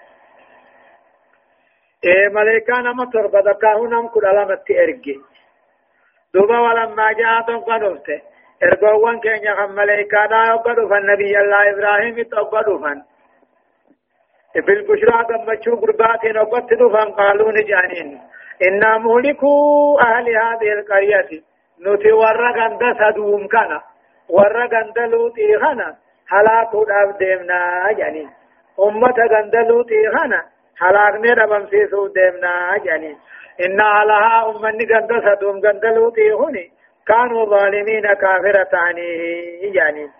[2.04, 5.16] إيه ملائكان أمت تربدكاهو نم كل علامة إرقي.
[6.34, 8.08] دوبا ولما جاءتهم قدوفت
[8.62, 13.13] ارغوان كينيا خم ملائكة دا قدوفا نبي الله إبراهيم تقدوفا
[14.56, 18.20] بالبشرى قمتشو قربات نقبت دوفا قالوا نجانين.
[18.62, 21.42] إنا مهلكوا أهل هذه القرية.
[21.80, 23.80] نتي ورى غند سدوم كان
[24.28, 25.96] ورى غند لوطي خنا
[26.28, 28.28] هلاكو داب ديمنا يعني
[28.80, 30.44] أمة غند لوطي خنا
[30.82, 32.52] هلاكني ربم سيسو ديمنا
[32.84, 33.16] يعني
[33.64, 36.70] إن علىها أمني قند سدوم قند لوطي هني
[37.06, 38.78] كانوا ظالمين كافرة
[39.60, 40.10] يعني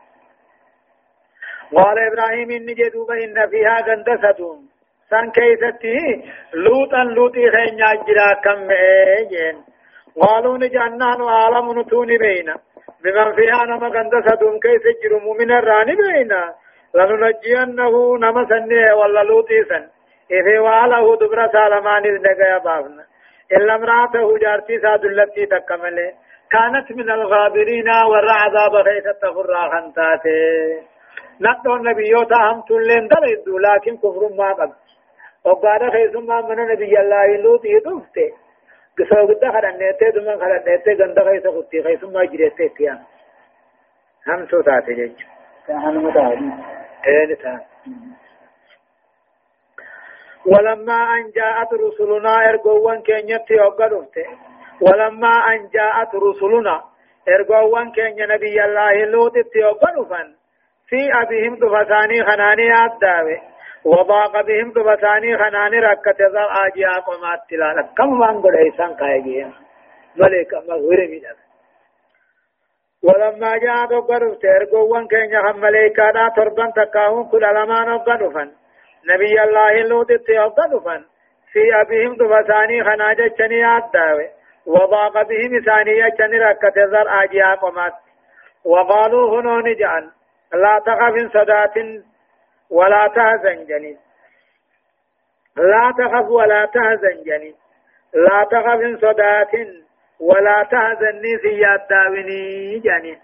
[1.76, 4.40] قال إبراهيم إني جدوب إن فيها غندسة
[5.10, 6.22] سان كيستي؟
[6.54, 8.68] لوطا لوطي خين يجرا كم
[9.30, 9.56] جين
[10.20, 12.56] قالوا نجعلنا عالم نتوني بينا.
[13.04, 16.54] بمن فيها نما غندسة كيس جرم من الراني بينا.
[16.94, 19.84] لننجينه نما سنه ولا لوطي سن.
[20.30, 23.04] إذا واله دبر سالمان إذ نقيا بابنا.
[23.52, 26.12] إلا امرأته جارتي ساد التي تكمله
[26.50, 30.93] كانت من الغابرين ورع عذاب خيث تفرا خنتاته
[31.40, 34.72] نقضوا النبيوتا هم تلين دلدوا لكن كفر ما قد.
[35.44, 38.32] وقال خيث ما من نبي الله لوط يدفته
[38.98, 42.98] قصوا قد خلنيته دمان خلنيته قند خيث خطي خيث ما جريته تيان
[44.28, 45.18] هم سوتاته جيج.
[45.68, 46.62] كان متعلم
[47.06, 47.60] إيه نتان
[50.46, 54.26] ولما أن جاءت رسلنا إرقوان كينيت يوغدفته
[54.80, 56.84] ولما أن جاءت رسلنا
[57.28, 60.34] إرقوان كين نبي الله لوط يوغدفن
[60.94, 63.38] في أبيهم دفتاني خناني عداوي.
[63.84, 69.52] وضاق بهم دفتاني خناني ركت ذر آجيا قمات تلالا كم من قد إيسان قايقين
[70.16, 71.24] ملك مغفر من
[73.06, 78.50] ولما جاء دقرفت إرقوان كين خم مليكانا تربان تكاهم كل علمان وقدفن.
[79.10, 81.02] نبي الله لوط يوغدفن
[81.52, 84.28] في أبيهم دفتاني خناجة چني عداوي.
[84.66, 87.92] وضاق بهم ثانية چني ركت ذر آجيا قمات
[88.64, 90.10] وقالوا هنو نجعل.
[90.54, 91.74] لا تخف صدات
[92.70, 93.98] ولا تهزن جنين.
[95.56, 97.54] لا تخف ولا تهزن جنين.
[98.14, 99.52] لا تخف صدات
[100.20, 103.18] ولا تهزن في الداوني جنين.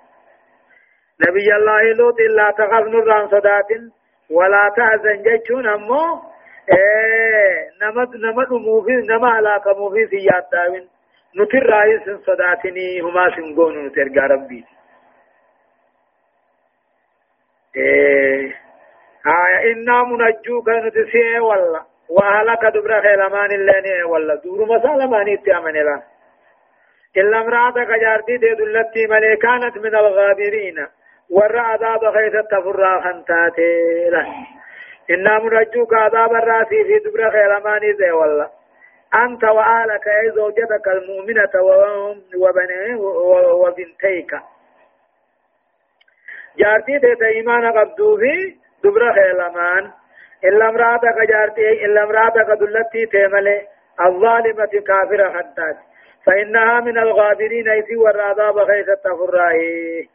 [1.29, 3.71] نبي الله لوط لا تخف نران صدات
[4.31, 6.23] ولا تهزن جيشون أمو
[6.73, 10.89] إيه نمد نمد موفي نما علاك موفي في الداون
[11.37, 14.65] نتر رئيس صداتني هما سنقون نترقى ربي.
[19.27, 26.03] آية إنا منجوك نتسيه والله وأهلك دبر خيلمان اللين والله دور مسالمان اتعمن لا
[27.17, 30.87] إلا امرأتك جارتي دي دلتي ملي كانت من الغابرين
[31.31, 34.27] ور عذاب خيث التفرا خنتاتي له
[35.11, 38.51] إنا منجوك عذاب الراسي في دبر خيلمان زي والله
[39.15, 41.51] أنت وآلك أي زوجتك المؤمنة
[42.37, 42.97] وبنيه
[43.53, 44.33] وبنتيك
[46.63, 48.35] جارتي تيتا إيمان قبدو في
[48.85, 49.91] دبر خيلمان
[50.45, 53.59] إلا امرأتك جارتي إلا امرأتك دلتي تيملي
[54.07, 55.77] الظالمة كافرة حداد
[56.27, 60.09] فإنها من الغابرين إذ والعذاب خيث التفرائي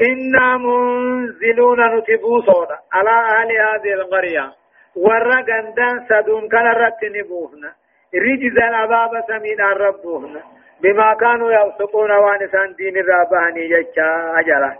[0.00, 4.52] إنا منزلون نتبو صودا على أهل هذه القرية
[4.96, 7.72] ورا غندان سدون كان رت نبوهنا
[8.14, 10.42] رجز العذاب سمين ربوهنا
[10.80, 14.72] بما كانوا يفسقون وانسان دين الراباني جچا أجلا.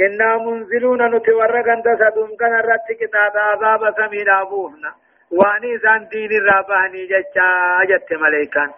[0.00, 1.02] إنا منزلون
[1.66, 4.94] غند سدون كان رت كتاب عذاب سمين أبوهنا
[5.32, 7.46] وانسان دين الراباني جچا
[7.82, 8.70] أجت ملائكان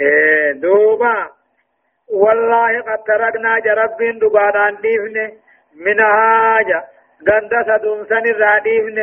[0.00, 1.30] إيه دوبا.
[2.08, 5.32] والله قد تركنا جربين دقادان ديفنه
[5.76, 6.84] من هاجة
[7.28, 8.98] غند سدوم سن الراديفن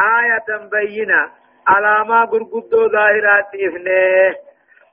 [0.00, 1.30] آية بينة
[1.66, 3.88] علامة غرغدو ظاهرات ديفن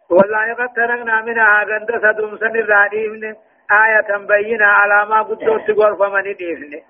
[0.09, 3.35] والله قد تركنا منها غند سدوم سن الراديفن
[3.71, 6.81] آية بينة علامة غدو تقول فمن ديفن.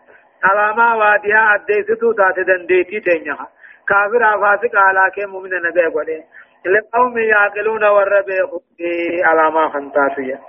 [0.43, 3.47] علامة واديها أديستو تات دنديتي تنيها
[3.87, 6.23] كافر فاسق على كم من نبي قولي.
[6.65, 8.39] لقوم يعقلون والربي
[9.23, 10.39] علامة خنتاسية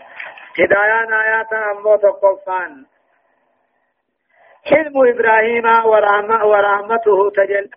[0.60, 2.84] هدايان آيات أمو تقفان
[4.64, 7.70] حلم إبراهيم ورحمة ورحمته تجل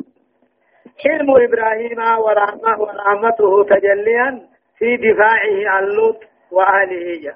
[1.04, 7.36] حلم إبراهيم ورحمة ورحمته تجليا في دفاعه عن لوط وأهله.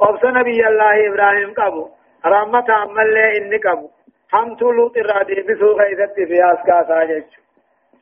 [0.00, 1.88] أبس نبي الله إبراهيم قبو.
[2.26, 3.88] رحمة عمل إني قبو.
[4.32, 7.24] هم لوط الرادي بسوء غيثت في أسكا ساجج.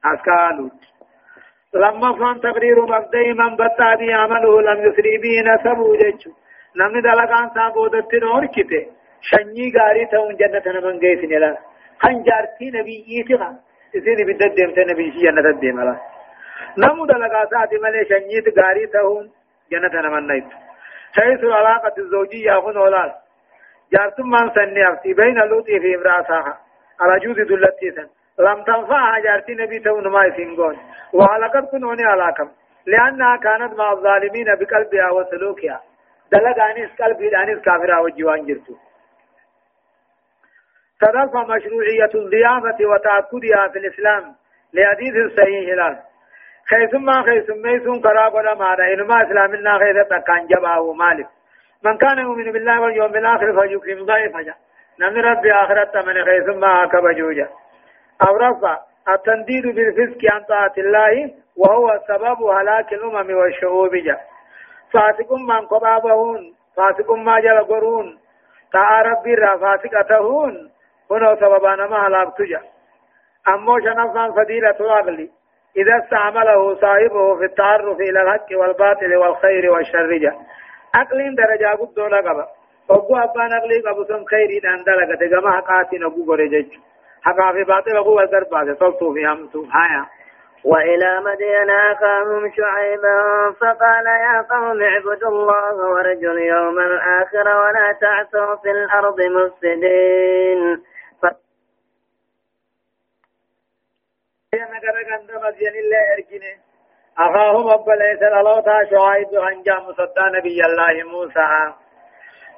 [0.04, 0.92] أسكا لوط.
[1.74, 6.28] لما فان تقرير مبدئي من بطا بي عمله لم يسري به نسبه جج
[6.76, 8.86] نمن دلقان سابودت نوركته
[9.22, 11.58] شني غاري تون جنة نمن گيس نلا
[12.02, 13.50] خن جارتي نبي يتغا
[13.94, 15.96] إذن بدد ديمت نبي شي جنة ديم لا
[16.78, 19.30] نمو دلقا ساتي ملي شني غاري تون
[19.72, 20.44] جنة نمن نيت
[21.16, 23.14] حيث العلاقة الزوجية هنا ولا
[23.92, 26.58] جارتم من سني أفتي بين لوطي في امرأتها
[27.00, 30.78] على جوز دلتي سن لم تنفعها جارتي نبي تون ما يسنقون
[31.12, 32.50] وعلاقة كنوني علاقة
[32.86, 35.80] لأنها كانت مع الظالمين بقلبها وسلوكها
[36.32, 38.74] دلقانيس قلبي دانيس كافرها وجوان جرتو
[41.00, 44.34] تدرس مشروعية الضيافة وتأكدها في الإسلام.
[44.72, 45.98] لحديث صحيح الآن
[46.70, 51.26] خيثما خيثم ميسون قراب ولا مانا إنما إسلامنا خيثة كان جباه مالك.
[51.84, 54.54] من كان يؤمن بالله واليوم الآخر فليكرم ضيفه.
[55.00, 56.14] نمن ربي آخرة من
[56.46, 57.48] ثم كبجوجا
[58.22, 64.16] أو رفع التنديد بالفسق عن طاعة الله وهو سبب هلاك الأمم والشعوب جا.
[64.92, 68.18] فاسق من قبابهون فاسق ما جل قرون.
[68.72, 70.70] تا ربي را فاسقتهون.
[71.10, 72.60] هنا سببان ما هلاك تجا.
[73.48, 75.28] أمو شنفان فضيلة العقل
[75.76, 80.32] إذا استعمله صاحبه في التعرف إلى الحق والباطل والخير والشر جا
[80.94, 82.46] عقل درجة قد دولا قبا
[82.88, 86.66] وقو أبان عقلي قبو سن خيري دان دلقة دقما حقاتي نقو قرجج
[87.22, 90.06] حقا في باطل قو الدر بعد صلتو في همتو هايا
[90.64, 93.18] وإلى مدين أخاهم شعيبا
[93.60, 100.82] فقال يا قوم اعبدوا الله وارجوا اليوم الآخر ولا تعثوا في الأرض مفسدين.
[104.52, 104.56] ف...
[107.18, 111.72] أخاهم أبا ليس الألوتا شعيب هنجا مصدى نبي الله موسى.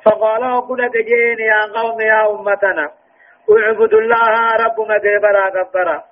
[0.04, 2.90] فقال وقل جين يا قوم يا أمتنا
[3.50, 6.04] اعبدوا الله ربنا جبرا كبرا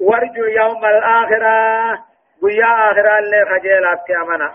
[0.00, 1.98] وارجوا يوم الآخرة
[2.42, 4.54] ويا آخرة اللي خجيلات كامنا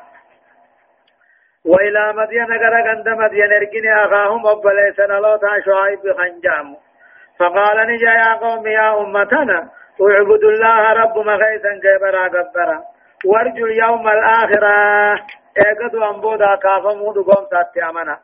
[1.66, 6.76] وإلى مدين غرق عند مدين ارقني أخاهم وبليسن لوتا شعيب خنجام
[7.40, 9.70] فقال نجا يا قوم يا أمتنا
[10.08, 12.84] اعبدوا الله رب مغيثا جبرا كبرا
[13.26, 14.74] وارجوا يوم الآخرة
[15.58, 18.20] ايقظوا أنبودا كافمون قوم ساتي أمنا.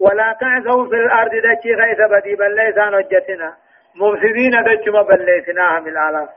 [0.00, 3.52] ولا تعثوا في الأرض دچي غيث بدي بليسان وجتنا
[3.94, 6.28] مفسدين دچما بليسناها من العالم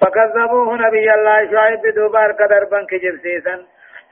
[0.00, 3.62] فكذبوه نبي الله شعيب بدوبار قدر بنك جبسيسا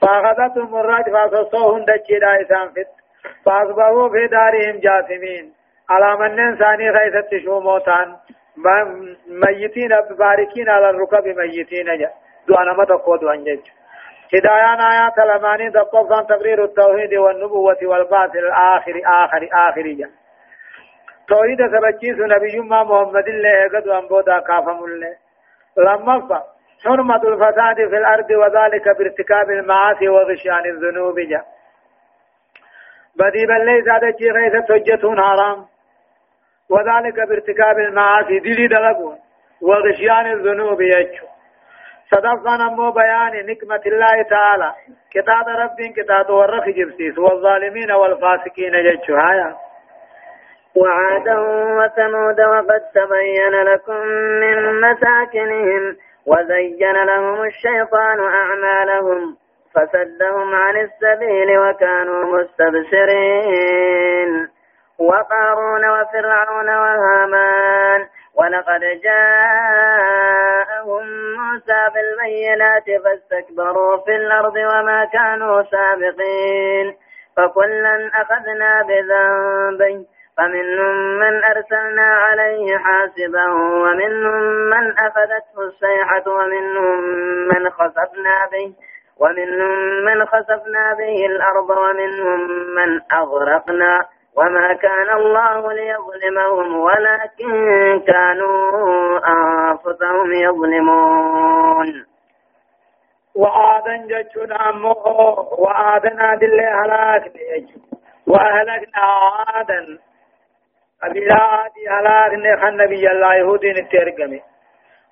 [0.01, 2.91] فأخذتهم الرجفة فصوهم دچي دائسان فت.
[3.45, 5.53] فأصبحوا في دارهم جاثمين
[5.91, 8.17] على من ثاني غيث تشوموتان.
[8.57, 9.89] ميتين
[10.19, 12.11] باركين على الركب ميتين جا
[12.49, 13.61] دعنا ما تقود وانجج
[14.35, 20.11] هدايان آيات لماني دقوف تقرير التوحيد والنبوة والبعث الآخر آخر آخر جا
[21.29, 25.15] توحيد سبچيس نبي ما محمد الله قد وانبودا كافم الله
[25.79, 26.45] لما
[26.85, 31.43] حرمة الفساد في الأرض وذلك بارتكاب المعاصي وغشيان الذنوب جا
[33.17, 34.55] بدي بل ليس هذا الشيء غيث
[35.21, 35.74] حرام
[36.71, 38.39] وذلك بارتكاب المعاصي.
[38.39, 39.19] دلي دلقون
[39.63, 41.27] وغشيان الذنوب يجو.
[42.11, 44.75] صدفنا نمو بيان نكمة الله تعالى.
[45.11, 47.19] كتاب رب كتاب ورخ جبسيس.
[47.19, 49.57] والظالمين والفاسقين ججو هايا.
[50.77, 51.39] وعادا
[51.79, 54.01] وثمود وقد تبين لكم
[54.43, 55.97] من مساكنهم
[56.27, 59.37] وزين لهم الشيطان أعمالهم
[59.75, 64.31] فسدهم عن السبيل وكانوا مستبصرين
[65.11, 68.07] وقارون وفرعون وهامان.
[68.35, 71.05] ولقد جاءهم
[71.39, 76.97] موسى بالبينات فاستكبروا في الأرض وما كانوا سابقين.
[77.37, 80.05] فكلا أخذنا بذنبه
[80.39, 87.01] فمنهم من أرسلنا عليه حاسبا ومنهم من أخذته الصيحة ومنهم
[87.49, 88.73] من خسفنا به
[89.21, 92.41] ومنهم من خسفنا به الأرض ومنهم
[92.75, 94.07] من أغرقنا.
[94.37, 97.53] وما كان الله ليظلمهم ولكن
[98.07, 102.07] كانوا أنفسهم يظلمون.
[103.35, 105.07] وعادا جتنا أمه
[105.59, 107.33] وعادا دل هلاك
[108.27, 109.03] وأهلكنا
[109.47, 109.99] عادا
[111.03, 114.41] قبيلة عادي هلاك خن نبي الله يهودي نترجمه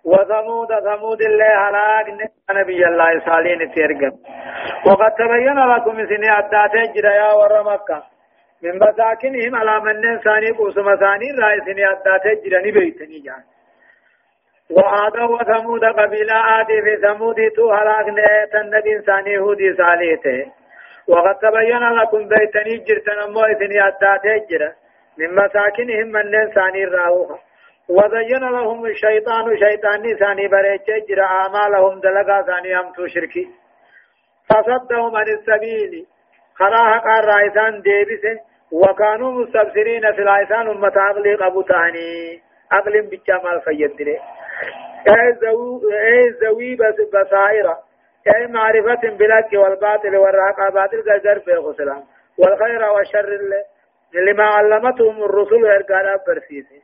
[0.04, 2.06] وثمود ثمود هلاك
[2.50, 4.12] نبي الله صالح نترجم
[4.86, 7.32] وقد تبين لكم سنة عدات جرى يا
[7.62, 8.02] مكة
[8.62, 13.42] من مساكنهم على من ثاني قوسم ثاني رئيسني عدات جرى نبيتني جان.
[14.70, 18.08] وعاد وثمود قبيلة عادي في ثمود تو هلاك
[18.54, 20.46] النبي ثاني يهودي صالح
[21.08, 24.72] وقد تبين لكم بيتني جرتن أمو إثني عدات جرى
[25.18, 27.38] من مساكنهم من ثاني راوها
[27.88, 33.48] وزين لهم الشيطان شيطاني ثاني بريتش جرى أعمالهم دلقا ثاني أمتو شركي.
[34.48, 36.06] فصدهم عن السبيل.
[36.54, 42.42] خراها قال رايسان ديبسه وكانوا مستبصرين في العيسان أمة عقلي قبو تاني.
[42.72, 44.18] عقل بجمال فيدره
[45.08, 46.76] أي زوي
[47.12, 47.78] بصائرة
[48.36, 52.02] أي معرفة بالحق والباطل والرحق باطل قدر في غسلان.
[52.38, 53.38] والخير والشر
[54.14, 56.82] لما علمتهم الرسل إرقالا برسيسي.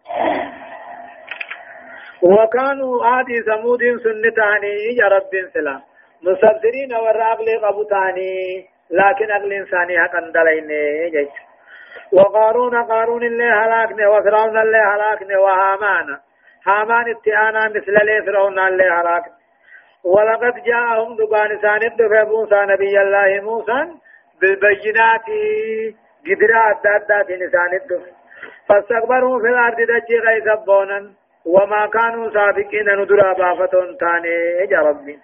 [2.23, 5.81] وكانوا آدي ثمود سنتاني يا رب سلام.
[6.23, 10.69] مستبصرين والرأقل قبطاني لكن أقل إنساني حقا دلين
[11.11, 11.48] جيش
[12.13, 16.19] وقارون قارون اللي هلاكني وفرعون اللي هلاكني وهامان.
[16.67, 19.39] هامان اتعانا مثل لي فرعون اللي هلاكني
[20.05, 23.81] ولقد جاءهم دبان ساند موسى نبي الله موسى
[24.41, 25.27] بالبينات
[26.27, 28.03] قدرات دادات نسان الدف
[28.69, 31.13] فاستكبروا في الأرض دجي غيث بونا
[31.47, 34.37] وما كانوا سابقين ندرا بافتون تاني.
[34.71, 35.19] يا ربي.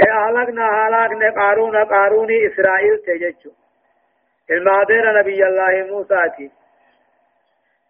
[0.00, 3.50] أهلكنا هلاكنا قارون قاروني إسرائيل تججو.
[4.50, 6.50] المادر نبي الله موسى تي.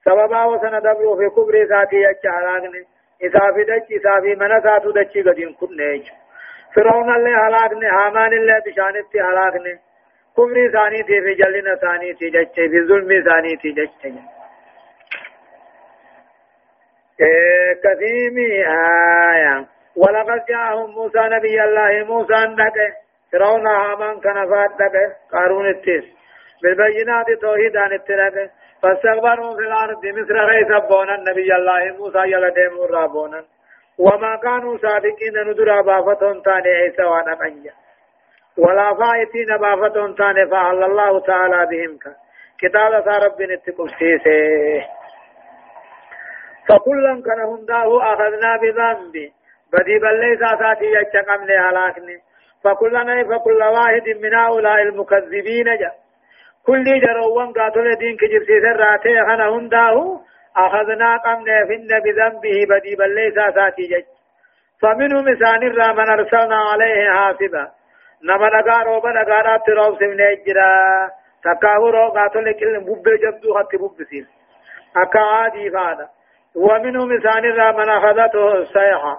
[0.05, 2.81] سببا وسن دبرو في كبر ذاتي يچ هلاكنا
[3.23, 6.03] إسافي دچ إسافي من ساتو دچ قدين كن
[6.75, 9.79] فرعون اللي هلاكنا هامان اللي بشانت هلاكنا
[10.37, 14.03] كبر ثاني تي في جلنا ثاني تي جچ في ظلم ثاني تي جچ
[17.85, 18.33] كثير
[19.35, 19.67] آية.
[19.97, 22.75] ولقد جاءهم موسى نبي الله موسى نك
[23.33, 26.16] فرعون هامان كان فاتك قارون التيس.
[26.63, 28.51] بالبينات توحيد عن التلك
[28.83, 33.45] فاستكبروا في الأرض مصر غيث بونا النبي الله موسى يلا ديمور رابونا
[33.99, 37.73] وما كانوا صادقين ندرا بافتون تاني عيسى وأنا قنجا
[38.59, 41.99] ولا فائتين بافتون تاني فعل الله تعالى بهم
[42.59, 42.93] كتاب
[43.25, 44.87] رب نتقفتيسه
[46.69, 49.31] فكلا كان هنداه أخذنا بذنبه
[49.73, 52.19] بدي بلي ساتي يشقم لي هلاكني
[52.65, 56.06] فكلنا فكل واحد من هؤلاء المكذبين جاء.
[56.67, 60.21] كل جروان قاتل دين كجب سيسر راتي خنا هنداه
[60.57, 64.05] أخذنا قمنا فن بذنبه بدي بلي ساتي جج.
[64.83, 67.71] فمنهم إسان الرامن أرسلنا عليه حاسبا.
[68.25, 70.73] نما نغا روبا نغا رات روب سمن إجرا.
[71.45, 74.25] تكاو رو قاتل كل بوب جبدو خط بوب سير.
[74.97, 76.09] أكا عادي فادا.
[76.57, 79.15] ومنهم إسان الرامن أخذته السيحة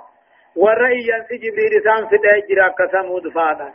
[0.56, 3.70] والرأي ينسي جبريل سام في تأجر كسمود فادا.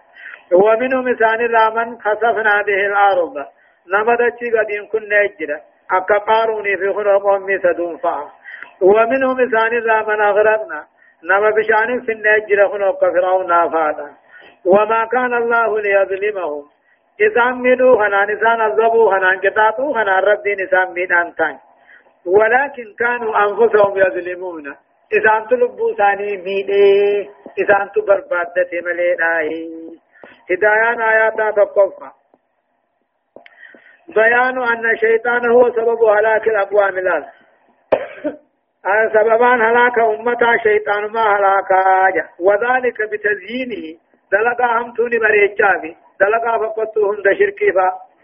[0.52, 3.46] ومنهم إسان الرامن خسفنا به الأرض.
[3.86, 5.60] نمدتشي قديم كنا أجر
[5.90, 8.30] أكا قاروني في خلق أمي سدون فا
[8.80, 10.84] ومنهم إسان الرامن أغرقنا
[11.24, 14.10] نما بشان في النجر خلق فرعون فادا
[14.64, 16.64] وما كان الله ليظلمهم
[17.20, 21.58] إسان مدو خنان إسان الزبو خنان كتاتو خنان رب دين إسان مين أنتان
[22.26, 24.74] ولكن كانوا أنفسهم يظلمون
[25.12, 27.30] إسان تلبو ثاني ميدي
[27.62, 29.70] إسان تبربادة مليداي
[30.50, 32.21] هدايان آيات تقفى
[34.08, 37.24] بيان أن الشيطان هو سبب هلاك الأقوام الأرض.
[38.86, 43.98] أن سببان هلاك أمتا شيطان ما هلاكا وذلك بتزيينه.
[44.32, 47.70] دلقا همتوني بريتشافي دلقا فقدتو هند شركي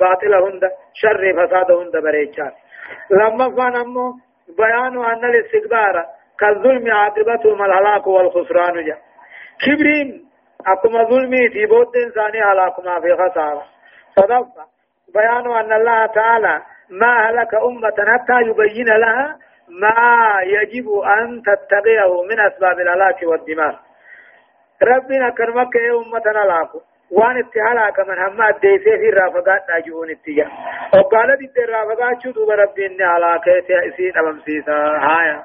[0.01, 0.63] باطل هند
[0.95, 2.57] شر فساد هند بريتشافي
[3.11, 3.85] لما فان
[4.59, 6.05] بيان أن الاستكبار
[6.41, 8.97] كالظلم عاقبتهم الهلاك والخسران جا.
[9.63, 10.25] كبرين
[10.67, 13.65] أكما ظلمي في بود إنساني هلاك ما في خسارة.
[14.17, 14.47] صدق
[15.15, 19.37] بيان أن الله تعالى ما هلك أمة حتى يبين لها
[19.69, 20.89] ما يجب
[21.19, 23.79] أن تتقيه من أسباب الهلاك والدمار
[24.83, 26.81] ربنا كرمك يا أمة هلاكو
[27.11, 30.51] وان اتهالا كمن هم أديسي في رافقات ناجون اتجاه.
[30.95, 34.73] وقال دي الرافقات شو دوب ربي إني هلاكيت يا اسين امسيسا
[35.09, 35.45] هايا.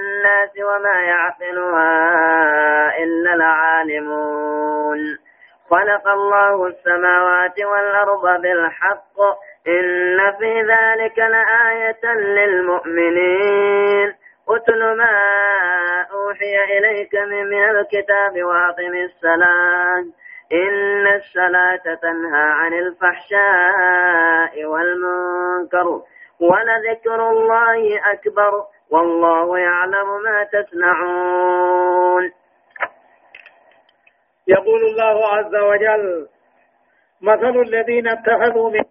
[0.63, 1.93] وما يعقلها
[3.03, 5.17] إلا العالمون.
[5.69, 9.19] خلق الله السماوات والأرض بالحق.
[9.67, 14.13] إن في ذلك لآية للمؤمنين.
[14.49, 15.19] اتل ما
[16.11, 20.05] أوحي إليك من الكتاب وأقم الصلاة.
[20.53, 26.01] إن الصلاة تنهى عن الفحشاء والمنكر.
[26.39, 28.63] ولذكر الله أكبر.
[28.91, 32.31] والله يعلم ما تصنعون.
[34.47, 36.27] يقول الله عز وجل
[37.21, 38.81] مثل الذين اتخذوا من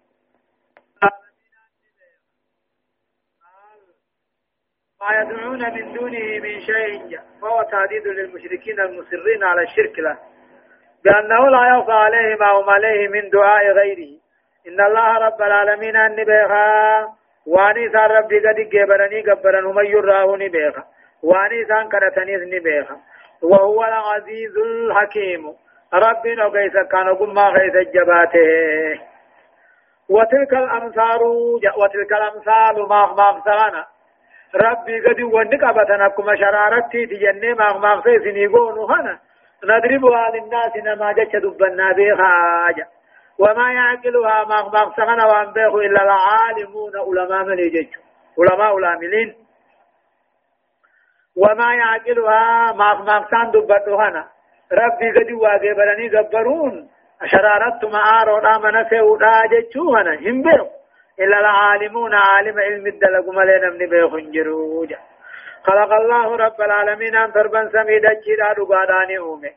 [5.01, 10.17] ما يدعون من دونه من شيء فهو تهديد للمشركين المصرين على الشرك له
[11.03, 14.19] بأنه لا يخفى عليه ما هم عليه من دعاء غيره.
[14.67, 20.83] إن الله رب العالمين أن بيخا واني سان ربي قد جبرني قبرن هم يراه نبيخا
[21.23, 22.97] واني سان كرتنيز نبيخا
[23.41, 25.53] وهو العزيز الحكيم
[25.93, 29.01] ربي نقيس كان قم غيث الجباته
[30.09, 31.21] وتلك الأمثال
[31.77, 33.85] وتلك الأمثال ما ما
[34.55, 39.19] ربي قد ونقبتنا كما شرارتي تجني ما ما سيسني قونو هنا
[39.63, 42.73] نضربها للناس نما جتش دبنا بها
[43.41, 47.89] وما يعقلها مغمغ سغنا وأن بيخو إلا العالمون علماء من يجيش
[48.39, 49.35] علماء العاملين.
[51.37, 54.23] وما يعقلها مغمغ سان دبتوهنا.
[54.71, 56.89] ربي قد واقبلني قبرون.
[57.31, 60.69] شرارت معارو آمنا سيودا جيشوهنا هم بيخو.
[61.19, 64.99] إلا العالمون عالم علم الدلق ملينا من بيخو جروجا
[65.63, 69.51] خلق الله رب العالمين أن تربا سميدا جيدا دقاداني أومي.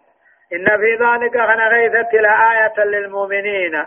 [0.53, 3.87] إن في ذلك خنا غيثت لآية للمؤمنين.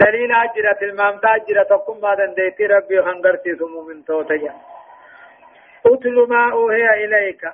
[0.00, 4.54] دليل أجرة المامتا أجرة تقوم بعد ديتي ربي خنقرتي ثم من توتجا
[5.86, 7.44] أتل ما أوهي إليك.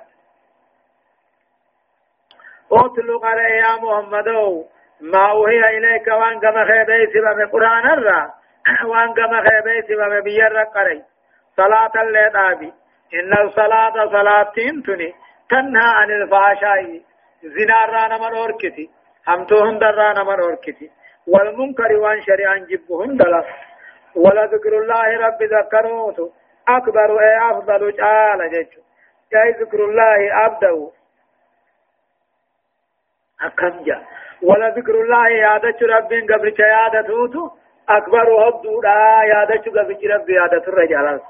[2.71, 4.27] أتل قرأ يا محمد.
[5.01, 8.33] ما أوهي إليك وان كما خيبي سبب قرآن الرا.
[8.85, 11.01] وان كما خيبي سبب بير قرأ
[11.57, 12.37] صلاة الليل
[13.13, 15.13] إن الصلاة صلاة تنتني.
[15.49, 17.01] تنهى عن الفحشاء.
[17.53, 18.89] زنا رانا من أوركتي
[19.27, 20.91] همتو هندر رانا من أوركتي
[21.27, 23.43] والمنكر وان شريعا جبه هندلا
[24.15, 26.33] ولذكر الله رب ذكروت
[26.67, 28.81] أكبر أي أفضل جعل جيشو
[29.31, 30.91] جاي ذكر الله أبدو
[33.41, 34.01] أكم جا
[34.43, 37.09] ولذكر الله يادة رب قبل يادة
[37.89, 41.21] أكبر هدو لا يادة قبل رب يادة الرجال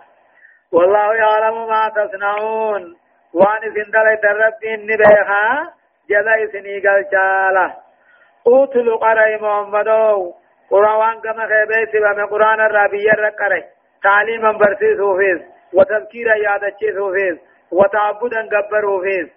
[0.72, 2.98] والله يعلم ما تصنعون
[3.34, 5.74] وان سندل رب نبيها
[6.10, 7.74] جلا اسني قال جالا
[8.48, 10.34] اوتلو قرأي محمدو
[10.70, 13.64] قرآن كما خيبه سبا قرآن الرابية رقرأي
[14.04, 15.40] تعليما برسيسو فيز
[15.74, 17.38] وتذكيرا يادتشيسو فيز
[17.72, 19.28] وتعبدا قبرو فيز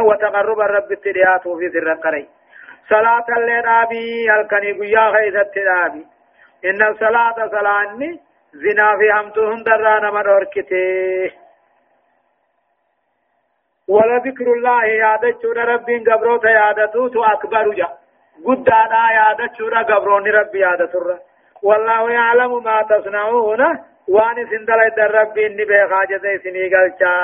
[0.00, 2.28] وتقرب الرب الترياتو فيز الرقرأي
[2.88, 6.06] صلاة الليل آبي الكني قيا خيثت آبي
[6.64, 7.98] إن الصلاة صلاة
[8.52, 11.30] زنا في همتهم درانا من أركته
[13.88, 17.88] ولذكر الله يادتشون ربين قبروت يادتوت أكبر جا.
[18.46, 21.18] قد أنا يادتشون قبرون ربي يادتر
[21.62, 23.60] والله يعلم ما تصنعون.
[24.08, 27.14] وان سندل در ربي إني بخاجة سني قلچا.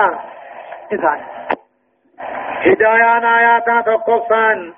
[0.00, 0.20] آه.
[0.92, 1.20] إذن
[2.66, 4.72] هدايان آياتا تقفان.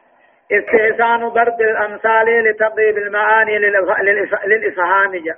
[0.52, 3.58] استحسان ضرب الأمثال لتقريب المعاني
[4.46, 5.36] للإفهام جا.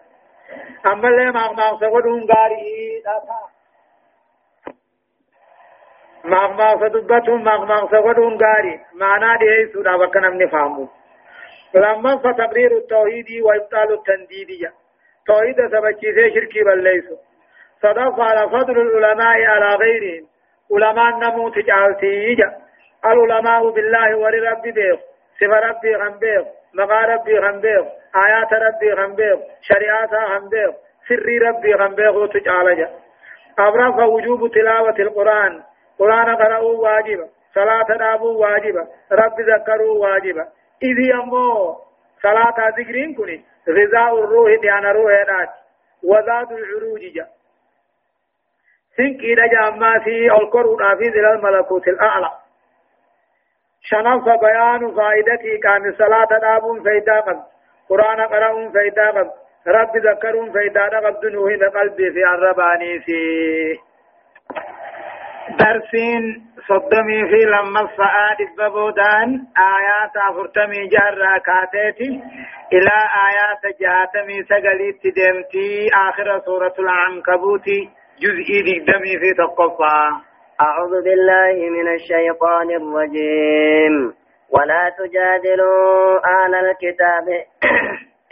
[0.86, 3.01] أما اللي ما ما سقدون قارئ
[6.24, 10.88] مغمغ دبتهم مغمغ سغدون غاري معنى دي سودا وكنا نفهمو
[11.74, 14.72] لما فتقرير التوحيد وابطال التنديدية
[15.26, 17.16] توحيد سبچي سے شركي بلليسو
[17.82, 20.26] صدف على فضل العلماء على غيرهم
[20.72, 22.36] علماء نموت جعلتي
[23.04, 25.00] العلماء بالله ولرب بيخ
[25.40, 26.44] صفة ربي غنبيخ
[26.74, 27.84] مقا ربي غنبيخ
[28.16, 30.70] آيات ربي غنبيخ شريعات غنبيخ
[31.08, 32.88] سر ربي غنبيخ وتجعل
[33.58, 35.62] أبرف وجوب تلاوة القرآن
[36.01, 40.48] قرآن قرأوا واجبا صلاة دابوا واجبا رب ذكروا واجبا.
[40.82, 41.76] إذ يمو
[42.22, 45.48] صلاة ذكرين كني غذاء الروح ديان روح نات
[46.05, 47.26] وزاد العروج جا.
[48.96, 52.30] سنكي نجا أما في القرآن في ذل الملكوت الأعلى.
[53.82, 57.40] شنف بيان فائدتي كان صلاة دابون فيدا قد
[57.88, 59.30] قرآن قرأون فيدا قد
[59.66, 63.89] رب ذكرون فيدا قد دنوه بقلبي في الرباني فيه.
[65.59, 66.22] درسين
[66.68, 69.28] صدمي في لما الصعاد ببودان
[69.59, 72.20] آيات أفرتمي جارة كاتيتي
[72.72, 72.96] إلى
[73.28, 77.66] آيات جهاتمي سقلي تدمتي آخر سورة العنكبوت
[78.20, 79.98] جزئي دمي في تقفى
[80.61, 84.14] أعوذ بالله من الشيطان الرجيم
[84.51, 87.26] ولا تجادلوا أهل الكتاب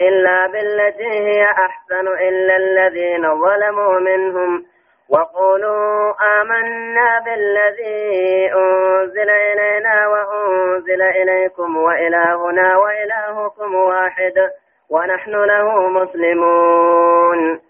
[0.01, 4.64] إلا بالتي هي أحسن إلا الذين ظلموا منهم
[5.11, 14.51] وقولوا آمنا بالذي أنزل إلينا وأنزل إليكم وإلهنا وإلهكم واحد
[14.91, 17.61] ونحن له مسلمون.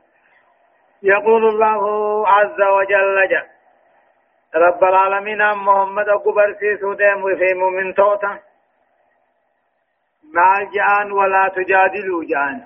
[1.02, 1.82] يقول الله
[2.28, 3.46] عز وجل جل
[4.54, 8.38] رب العالمين محمد أكبر في سودة مفهم من توتا.
[10.34, 12.60] مع الجان ولا تجادلوا جان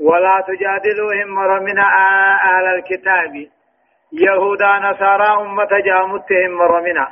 [0.00, 3.57] ولا تجادلوا هم من آل الكتاب.
[4.12, 7.08] يهودا نصارى أمة جامتهم مرمنا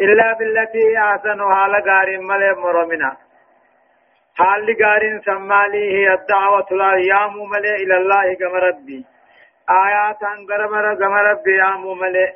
[0.00, 3.16] إلا بالتي أحسنها لقار ملي مرمنا
[4.38, 9.04] حال لقار سمالي هي الدعوة الأيام ملي إلى الله كما ربي.
[9.70, 12.26] آيات غرمر كما ربي يام ملي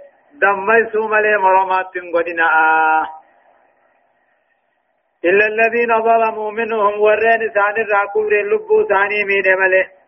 [0.43, 2.49] دميسو ملي مرمات قدنا.
[5.25, 10.02] إلا الذين ظلموا منهم ورين ثاني الراكور اللبو ثاني مين ملي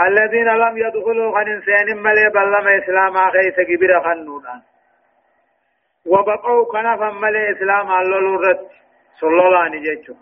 [0.00, 4.62] الذين لم يدخلوا عن إنسان ملي بلما إسلاما خيس كبير خنونا.
[6.06, 8.68] وبقوا كنفا ملي إسلام اللول رد
[9.20, 10.16] صلى الله عليه وسلم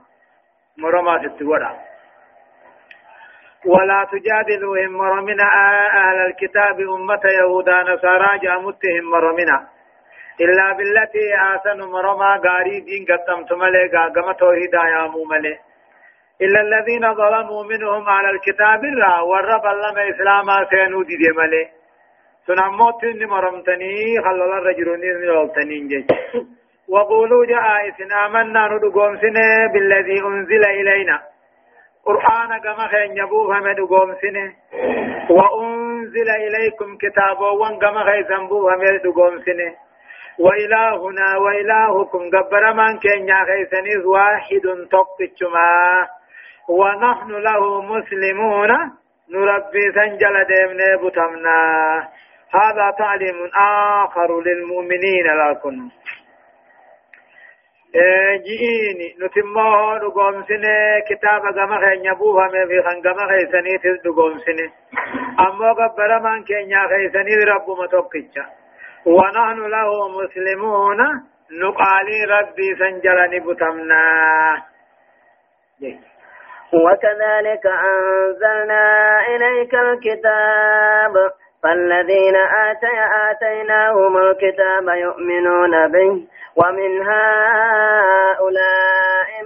[0.79, 1.73] مرما ستورا
[3.67, 5.49] ولا تجادلوا مرمنا
[6.01, 9.67] أهل الكتاب أمة يهودا نصارى جامتهم مرمنا.
[10.41, 15.59] إلا بالتي آسن مرما غاري دين قدمت ملي قاقم توحيدا يا ملي.
[16.43, 21.69] إلا الذين ظلموا منهم على الكتاب الرا والرب الله إسلاما سينو دي دي ملي.
[22.47, 26.05] سنموت مرمتني خلال الرجل نيرتني جيش
[26.89, 31.21] وقولوا جاء إثن آمنا ندقوم سنة بالذي أنزل إلينا.
[32.05, 34.53] قرآن كما خين يبوه مدقوم سنة.
[35.31, 39.75] وأنزل إليكم كتابا وان كما خين سنبوه مدقوم سنة.
[40.39, 45.71] وإلهنا وإلهكم قبر من كين يا خيسنيز واحد تقتشما.
[46.69, 48.71] ونحن له مسلمون.
[49.31, 51.59] نربي سنجل ديمنا بتمنا
[52.55, 55.91] هذا تعليم آخر للمؤمنين لكم
[58.47, 59.09] جئيني.
[59.21, 61.01] نتمه دقوم سنة.
[61.09, 64.71] كتاب غما خين يبوها في غما خيسني تل دقوم سنة.
[65.41, 68.45] أما قبر من كين يا خيسني رب متوقيتشا
[69.07, 71.01] ونحن له مسلمون.
[71.51, 74.03] نقالي ربي سنجلني بتمنا
[76.75, 81.15] وكذلك أنزلنا إليك الكتاب
[81.63, 82.97] فالذين آتي
[83.31, 88.49] آتيناهم الكتاب يؤمنون به ومن هؤلاء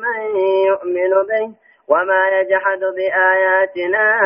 [0.05, 1.47] من يؤمن به
[1.89, 4.21] وما يجحد بآياتنا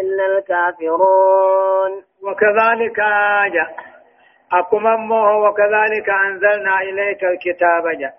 [0.00, 1.90] إلا الكافرون.
[2.22, 2.98] وكذلك
[3.54, 3.70] جاء.
[4.52, 5.12] أقم
[5.44, 8.14] وكذلك أنزلنا إليك الكتاب جاء.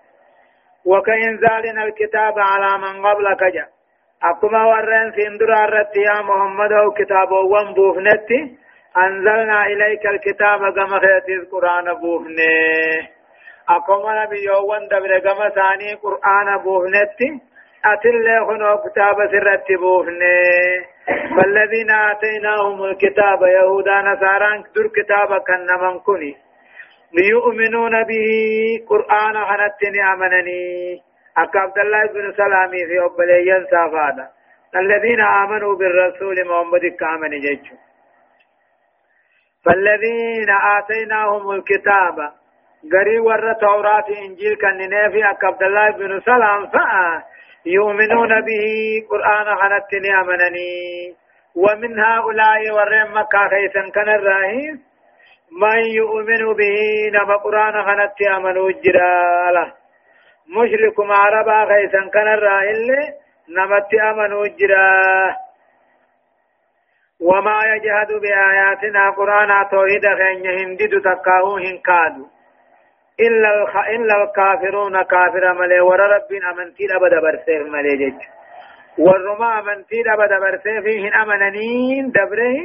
[0.86, 3.75] وكإنزالنا الكتاب على من قبلك جاء.
[4.24, 7.74] أقم ورن سندر الرت يا محمد أو كتاب وان
[8.96, 13.08] أنزلنا إليك الكتاب كما خيت القرآن بوفنه
[13.68, 17.28] أقوم نبيوان دبر كما ثاني قرآن بوفنتي
[17.84, 20.36] أتل خنو كتاب سرت بوفنه
[21.36, 26.36] فالذين آتيناهم الكتاب يهودا نصارى در كتاب كنمن كني
[27.12, 28.26] ليؤمنون به
[28.88, 31.02] قرآن خنتني أمنني
[31.38, 34.28] أك عبد الله بن سلامي في أبليين سافادا
[34.76, 37.76] الذين آمنوا بالرسول محمد كامن جيجو
[39.64, 42.32] فالذين آتيناهم الكتاب
[42.92, 47.22] غري ور توراة إنجيل كان في عبد الله بن سلام فأ
[47.66, 48.66] يؤمنون به
[49.10, 51.14] قرآن حنتني أمنني
[51.56, 54.78] ومن هؤلاء ور مكة خيسا كان الرئيس
[55.62, 56.78] من يؤمن به
[57.14, 59.72] نما قرآن حنت أمنوا جرالة.
[60.48, 63.14] مشرك معربا خيسا كان الرئيس
[63.48, 65.36] نمت أمنوا جراله
[67.20, 72.26] وما يجهد بآياتنا قرآن توحيد خين هندد تكاهو هنكادو.
[73.20, 73.76] إلا الخ...
[73.76, 78.20] إلا الكافرون كافر ملي ور رب أمنتي أبدا برسيف ملي جج.
[78.98, 82.56] والرما أمنتي أبدا برسيف هن أمننين دبره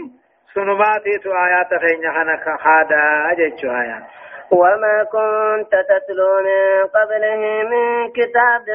[0.54, 4.04] سنماتي تو آيات خنك خادا جج آيات.
[4.52, 8.66] وما كنت تتلو من قبله من كتاب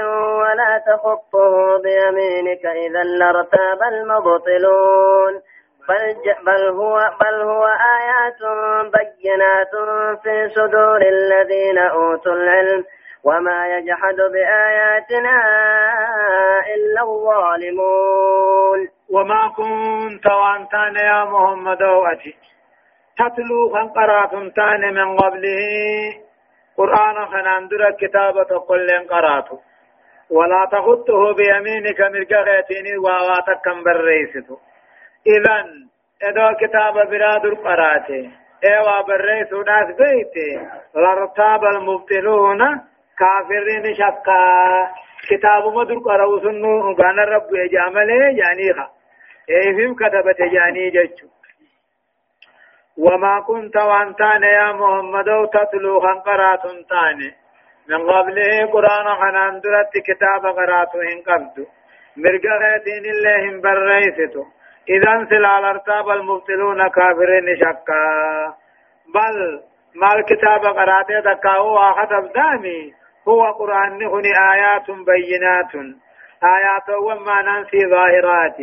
[0.40, 5.32] ولا تخطه بيمينك إذا لارتاب المبطلون.
[5.88, 6.14] بل,
[6.46, 8.40] بل هو بل هو آيات
[8.92, 9.74] بينات
[10.22, 12.84] في صدور الذين أوتوا العلم.
[13.24, 15.36] وما يجحد بآياتنا
[16.74, 18.88] إلا الظالمون.
[19.10, 22.34] وما كنت وانتان يا محمد وأتي
[23.18, 26.26] تتلو خنقرات تان من قبله.
[26.76, 29.58] قرآن خناندر كتابة كل قراته
[30.30, 34.58] ولا تخطه بيمينك مرقغتين وواتك كم بالريسته
[35.26, 35.66] إذن
[36.28, 38.30] إذا كتاب براد القراتي
[38.64, 40.50] إيوا بري سوداس بيتي.
[40.94, 42.60] لارتاب المبتلون
[43.18, 44.88] كافرين شكا.
[45.30, 46.90] كتاب مدر قرأوا سنو
[47.34, 48.90] رب يجامله جانيها
[49.50, 51.35] ايفهم كتبت جاني جچو
[52.98, 57.30] وما كنت وانتان يا محمد تتلو خنقرات تاني
[57.88, 61.64] من قبله قرآن خنان درت كتاب قراتو هن قبدو
[62.16, 64.44] مرقا غيتين الله هم برئيستو
[64.88, 68.54] إذا سلال أرتاب المبتلون كافرين شكا.
[69.14, 69.60] بل
[69.94, 72.92] ما الكتاب قراتي تكاو واحد أبدامي.
[73.28, 75.74] هو قرآن هني آيات بينات.
[76.44, 78.56] آيات وما ننسي ظاهرات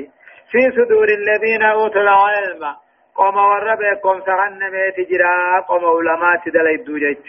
[0.51, 2.75] في صدور الذين أوتوا العلم.
[3.15, 7.25] قوم وربكم سغن ميت جرا قوم علماء دليدو جج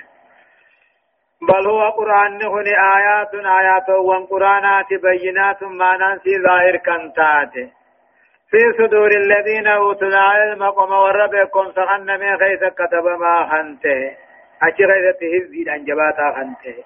[1.49, 7.71] بل هو قرآن هني آيات آيات وقرآنات بينات ما ننسي ظاهر كنتاته
[8.51, 14.17] في صدور الذين أوتوا العلم قم وربكم سخن من خيث كتب ما خنته
[14.63, 16.77] أجي خيث تهزي عن جباتا خنته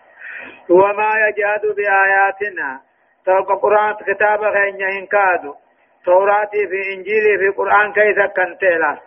[0.71, 2.81] وما يجاد بآياتنا
[3.27, 5.55] توقع قرآن كتاب غين ينكادو
[6.05, 8.99] توراتي في إنجيلي في قرآن كيف كنتلا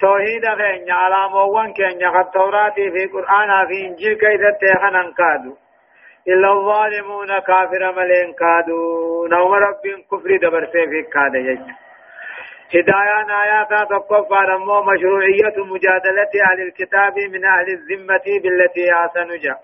[0.00, 5.54] توحيد غين على موان كين يخد توراتي في قرآن في إنجيل كيف تيخن كادو
[6.28, 8.80] إلا الظالمون كافر ملين كادو
[9.26, 11.66] نوم رب كفر دبر في كاد يجد
[12.74, 19.60] هدايان آيات تقفى نمو مشروعية مجادلة أهل الكتاب من أهل الذمة بالتي أحسن جاء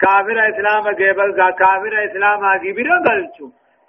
[0.00, 3.30] كافر اسلام قبل كافر اسلام قبل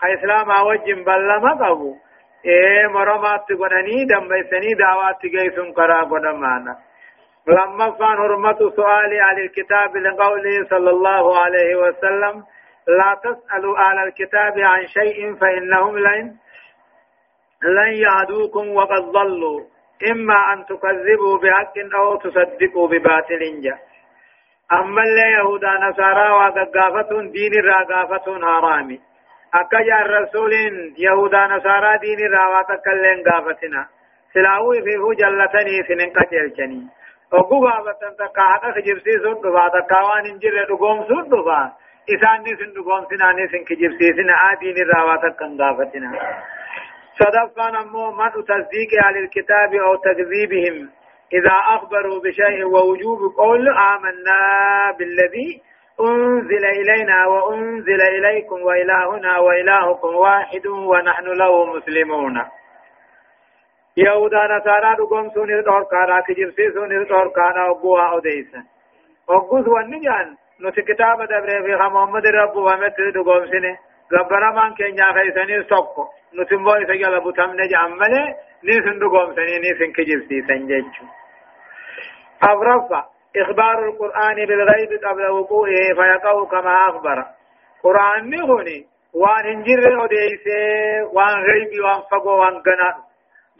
[0.03, 1.95] اسلام وجن بلما قبو
[2.43, 6.77] اے مرمات تقنني دم بيسني دعوات تقيسن قرا قدمانا
[7.47, 12.43] لما كان حرمة سؤال على الكتاب لقوله صلى الله عليه وسلم
[12.87, 16.35] لا تسألوا أهل الكتاب عن شيء فإنهم لن
[17.63, 19.61] لن يعدوكم وقد ضلوا
[20.11, 23.79] إما أن تكذبوا بحق أو تصدقوا بباطل جاء
[24.71, 27.51] أما اللي يهودا نصارى وقافتون دين
[29.53, 30.53] الراقافتون حرامي أكجا الرسول
[30.97, 33.87] يهودا نصارى دين الراقافتون قافتنا
[34.33, 36.87] سلاوي فيه جلتني سنن قتلتني
[37.33, 41.73] وقو قافتن تقا حقا خجبسي سن دفا تقا وان انجر دقوم سن دفا
[42.09, 46.11] إسان نسن دقوم سناني سن خجبسي سن آدين الراقافتون قافتنا
[47.19, 50.89] صدفا نمو من تصديق على الكتاب أو تكذيبهم
[51.33, 54.41] إذا أخبروا بشيء ووجوب قول آمنا
[54.99, 55.61] بالذي
[56.01, 62.45] أنزل إلينا وأنزل إليكم وإلهنا وإلهكم واحد ونحن له مسلمون.
[63.97, 68.63] يهودا نصارى دقوم سوني الدوركانا كجبسي سوني الدوركانا وقوها أوديسا
[69.27, 73.77] وقوز والنجان نسي كتاب دبره في محمد رب ومت دقوم سنه
[74.13, 76.03] ربنا من كن يا خيسني سوكو.
[76.33, 81.05] نسي مبو إسجال أبو تمنج عمله نيسن دقوم سنه نيسن كجبسي سنججو.
[82.43, 87.25] أغرفة إخبار القرآن بالغيب قبل وقوعه فيقع كما أخبر.
[87.83, 92.95] قرآن نغني وان هنجر أديسي وان غيب وان فقو وان قنا.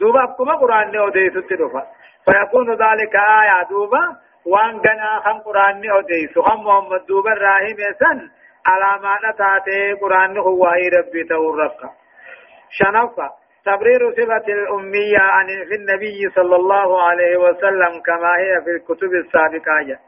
[0.00, 1.84] دوبا كما قرآن أديس تدفع
[2.24, 4.16] فيكون ذلك آية دوبا
[4.46, 8.30] وان قنا خم قرآن أديس خم محمد دوبا راهي سن
[8.66, 10.66] على ما نتاتي قرآن هو
[10.98, 11.90] ربي تورفك
[12.70, 13.30] شنفة
[13.66, 19.98] تبرير صفة الأمية عن في النبي صلى الله عليه وسلم كما هي في الكتب السابقة.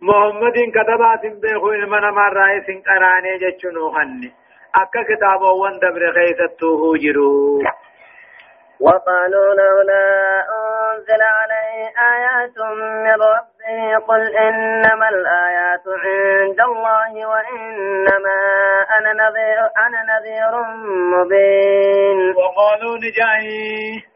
[0.00, 4.30] محمد كتبات بيخو المنا مرائس قراني جچنو خني.
[4.74, 7.62] أكا كتابه وان دبر خيثته جرو
[8.80, 10.06] وقالوا لولا
[10.58, 11.80] أنزل عليه
[12.12, 13.53] آيات من ربه
[14.08, 18.38] قل إنما الآيات عند الله وإنما
[18.98, 20.52] أنا نذير أنا نذير
[21.12, 22.34] مبين.
[22.36, 24.14] وقالوا نجاهي.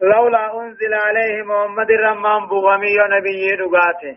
[0.00, 4.16] لولا أنزل عليه محمد الرحمن بغمي نبي دقاته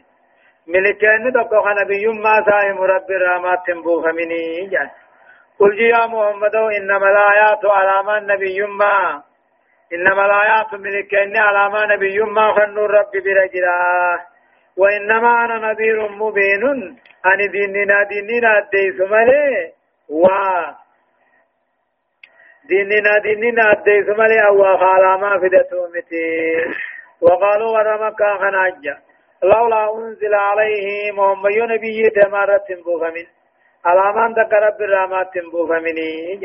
[0.67, 4.69] ملكين دقوق نبي ما سائم رب الرحمات بغمني
[5.59, 9.26] قل يا محمد إنما الآيات على ما نبي ما.
[9.93, 13.79] إنما الآيات ملك إني على ما نبي ما خن الرب برجلا.
[14.77, 16.63] وإنما أنا نذير مبين
[17.25, 19.71] أن ديننا ديننا أديس ملي.
[20.09, 20.27] و
[22.69, 24.47] ديننا ديننا أديس ملي.
[24.47, 26.27] أو خالا ما فدتو متي.
[27.21, 28.97] وقالوا ورمكا خناجا
[29.43, 33.27] لولا أنزل عليه محمد نبي تمارة بوفمن
[33.85, 36.39] على من ذكر برامات بوفمني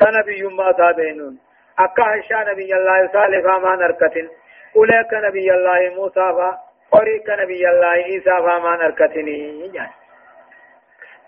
[0.00, 1.38] فنبي ما تابينون
[1.78, 4.28] أكا هشا نبي الله صالح فما نركتن.
[4.76, 6.58] أولئك نبي الله موسى فا.
[6.94, 9.72] أولئك نبي الله عيسى فما نركتني.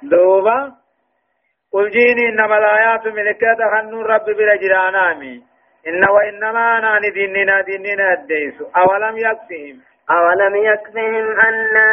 [0.02, 0.72] دوبا.
[1.72, 5.42] قل جيني إنما الآيات ملكات خنون رب بلا جرانامي
[5.86, 8.62] إن وإنما أنا ديننا ديننا الديس.
[8.76, 9.76] أولم يكفهم؟
[10.10, 11.88] أولم يكفهم أنا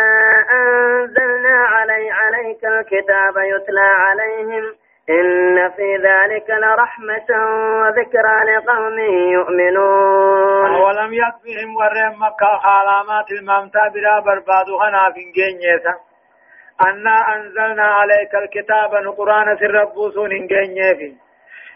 [0.53, 4.84] أنزلنا علي عليك الكتاب يتلى عليهم.
[5.09, 7.29] إن في ذلك لرحمة
[7.81, 8.99] وذكرى لقوم
[9.33, 10.75] يؤمنون.
[10.75, 15.93] أولم يكفهم ورم مكة علامات الممتع برا بربادو خنا في جنيسا
[16.87, 21.15] أنا أنزلنا عليك الكتاب نقرآن سر ربوسون في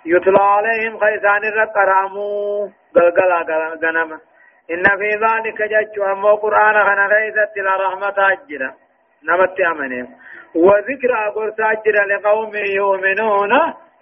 [0.06, 3.46] يتلى عليهم خيسان الرقرامو قلقلا
[3.84, 4.20] غنما
[4.72, 8.74] إن في ذلك جج أمو قرآن خنا خيست لرحمة أجرا.
[9.24, 9.62] نمت
[10.56, 13.52] أمنهم وذكر قرصاجر لقوم يؤمنون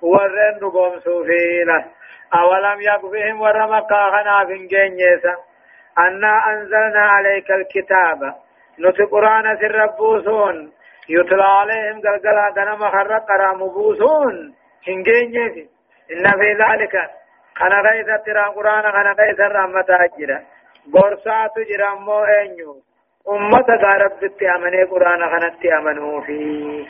[0.02, 1.86] ورن قوم سوفيلة
[2.34, 5.36] أولم يكفهم ورمكا خنا في جنيسا
[5.98, 8.34] أنا أنزلنا عليك الكتاب.
[8.80, 10.72] نتي قرآن سر ربوسون
[11.10, 14.54] يتلى عليهم قلقلا دنم خرق قرام بوسون
[14.88, 15.70] هنجيني
[16.12, 16.96] إن في ذلك.
[17.56, 20.40] خنا غيث ترى قرآن خنا غيث رحمة أجرا.
[20.94, 22.87] قرصات جرامو أنيو.
[23.30, 23.68] أمة
[24.04, 24.22] رب
[24.56, 26.86] أمني قرآن خنت أمنوا فيه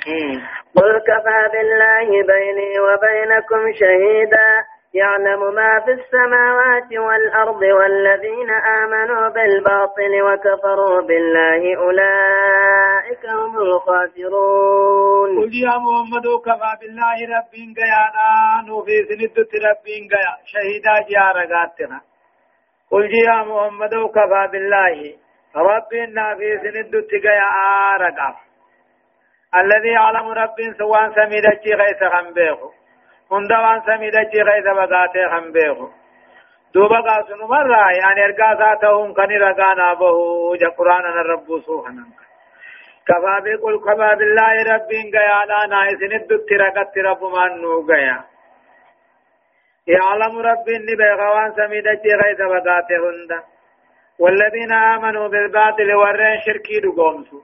[0.75, 4.49] قل كفى بالله بيني وبينكم شهيدا
[4.93, 8.49] يعلم ما في السماوات والأرض والذين
[8.83, 19.03] آمنوا بالباطل وكفروا بالله أولئك هم الخاسرون قل يا محمد كفى بالله رب قيانا نوفي
[19.09, 22.01] سندت رب قيا شهيدا جارة قاتنا
[22.91, 25.26] قل يا محمد كفى بالله
[25.57, 27.49] رب نافي سندت قيا
[27.93, 28.35] آرقا.
[29.55, 32.71] الذي يعلم رب سوان سميدتي غيث خنبيخو
[33.31, 35.89] هندا وان سميدتي غيث بقاتي خنبيخو
[36.73, 42.05] دوبا قاسنو مرة يعني ارقا ذاتهم كني رقانا بهو جا قرآن الرب سوحنا.
[43.07, 48.23] كفى بقل كفى بالله رب قيا لا نايسن الدت رقت رب من نو قيا
[49.87, 53.39] يعلم رب اني بيغوان سميدتي غيث بقاتي هندا
[54.19, 57.41] والذين آمنوا بالباطل ورين شركي دقومسو.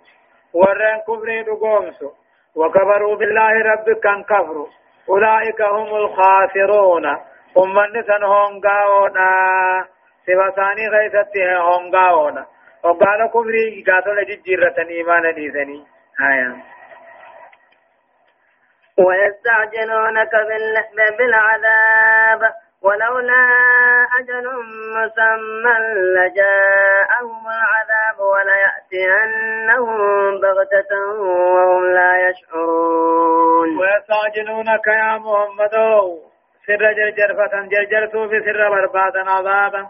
[0.53, 2.11] ورين كفري دقومسو.
[2.55, 4.67] وكفروا بالله رب كان كفروا.
[5.09, 7.05] أولئك هم الخاسرون.
[7.57, 9.29] هم من سن هونغاونا.
[10.25, 12.45] سبساني غيثتي هونغاونا.
[12.83, 15.85] وقال كفري قاتل ججرة إيمان ديسني
[16.21, 16.55] آية.
[18.97, 20.31] ويستعجلونك
[21.17, 22.41] بالعذاب.
[22.83, 23.43] ولولا
[24.19, 24.45] أجل
[24.95, 25.75] مسمى
[26.15, 29.97] لجاءهم العذاب وليأتينهم
[30.41, 30.91] بغتة
[31.55, 33.69] وهم لا يشعرون.
[33.79, 35.75] ويستعجلونك يا محمد.
[36.67, 39.87] سر جرجر فتن جرجرتوا في سر بربادا عذابا.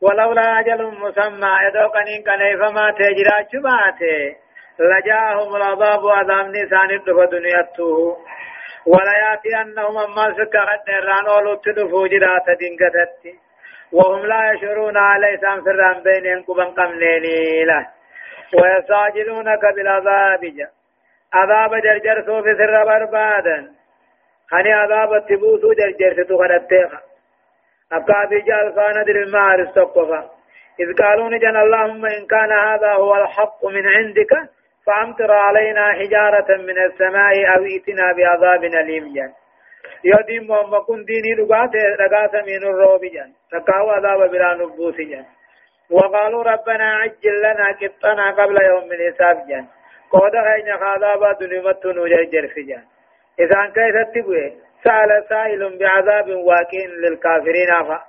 [0.00, 4.36] ولولا أجل مسمى يدوقنين كنيف ما تجرات شباته
[4.80, 8.16] لجاءهم العذاب وعذاب نسان الدفع دنياته
[8.86, 13.22] ولا يأتي أنهم أما سكا قد نران ولو تدفو جرات دنگتت
[13.92, 17.86] وهم لا يشعرون عليه سام فران بينهم قبن قمنيني له
[18.54, 20.68] ويستعجلونك بالعذاب جا.
[21.32, 23.72] عذاب جرجر سوف سر بربادا
[24.50, 27.00] خني عذاب تبوسو جرجر ستو خدتها
[27.92, 30.30] أبقى بجال فاند المار استقفا.
[30.80, 34.32] إذ قالوا نجن اللهم إن كان هذا هو الحق من عندك
[34.88, 39.32] فأمطر علينا حجارة من السماء أو ائتنا بعذاب أليم جن.
[40.04, 43.32] يدين محمد كن ديني لغات لغات من الروب جن.
[43.52, 45.24] تقاو عذاب بلا نبوس جن.
[45.90, 49.64] وقالوا ربنا عجل لنا قطنا قبل يوم الحساب جن.
[50.10, 52.82] قود غين عذاب دنيمت نجرجر في جن.
[53.40, 54.52] إذا كيف تبوي؟
[54.84, 58.00] سأل سائل بعذاب واقع للكافرين أفا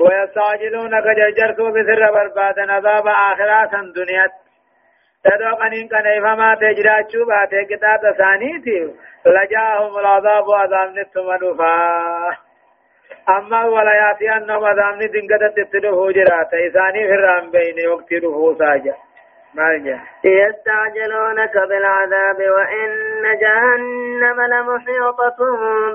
[0.00, 4.28] ويستعجلونك جرجرتوا بسر بربادا عذاب آخرات دنيا
[5.26, 8.94] تدوقنين كان إفما تجراتشو باتي كتاب ثانيتي
[9.26, 11.76] لجاهم العذاب وعذاب نتمنوفا
[13.28, 18.94] أما ولا ياتي أنهم عذاب ندنقة تتدفو جراتا إثاني في الرام بين وقت رفو ساجا
[20.24, 22.90] يستعجلونك بالعذاب وإن
[23.42, 25.38] جهنم لمحيطة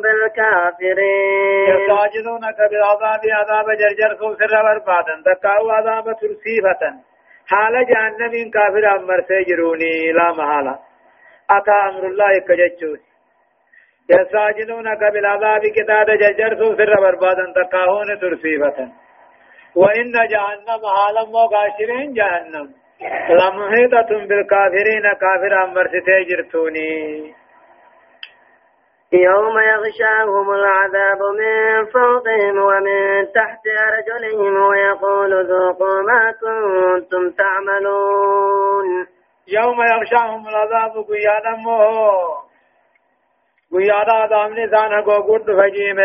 [0.03, 7.10] بالكافرين يستعجلونك بالعذاب عذاب جرجر سر بربادا تكاو عذاب ترسيفة
[7.51, 10.79] حال جهنم كافر أمر سيجروني لا محالة
[11.49, 12.99] أتى أمر الله كجتشوس
[14.09, 18.77] يستعجلونك بالعذاب كتاب ججر سر بربادا تقاهون ترسيبة
[19.75, 22.67] وإن جهنم حالا مغاشرين جهنم
[23.29, 26.91] لمحيطة بالكافرين كافر أمر سيجرتوني
[29.13, 39.07] يوم يغشاهم العذاب من فوقهم ومن تحت أرجلهم ويقول ذوقوا ما كنتم تعملون.
[39.47, 41.81] يوم يغشاهم العذاب قيادا مو.
[43.73, 45.99] قيادا دامني ثانا قد فجيم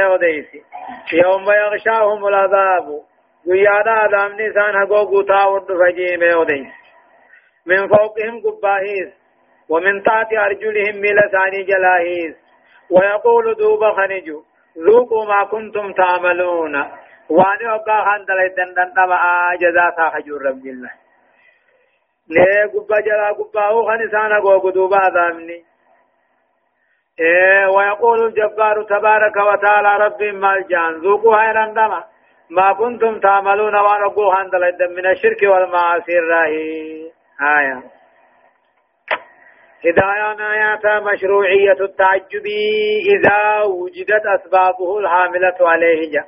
[1.13, 2.87] يوم يغشاهم العذاب
[3.47, 5.27] قيادا دامني ثانا قد
[5.81, 6.73] فجيم وديسي.
[7.67, 9.13] من فوقهم قباهيس
[9.69, 12.46] ومن تحت أرجلهم ملساني جلاهيس
[12.91, 14.43] ويقول دوبا خنجو
[14.79, 16.75] ذوقوا ما كنتم تعملون.
[17.29, 19.19] واني وقا خان دلائدن دن دما
[19.61, 20.91] جزاء خجور رب الله
[22.31, 25.65] ليه قبا جلا قبا هو خنسانا قوق دوبا ذامني
[27.21, 32.05] إيه ويقول الجبار تبارك وتعالى رب مالجان ذوقوا هيران دما.
[32.51, 37.11] ما كنتم تعملون وأنا قو خان دلائدن من الشرك والمعاصي الراهي
[37.59, 37.96] آية.
[39.87, 42.47] هداية آيات مشروعية التعجب
[43.15, 46.13] إذا وجدت أسبابه الحاملة عليه.
[46.13, 46.27] جاء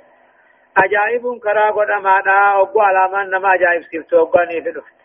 [0.77, 4.99] أجائب كرا قد أمانا على من نما أجائب سكبتو قاني في الوقت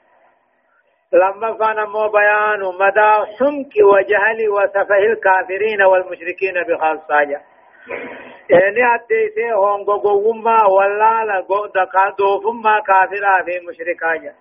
[1.14, 7.42] لما كان مو بيان مدى حمك وجهل وسفه الكافرين والمشركين بخاصة جاء
[8.50, 11.40] يعني أديسي هون قوما ولا لا
[11.76, 14.36] دكا دوفما كافرا في مشركا جاء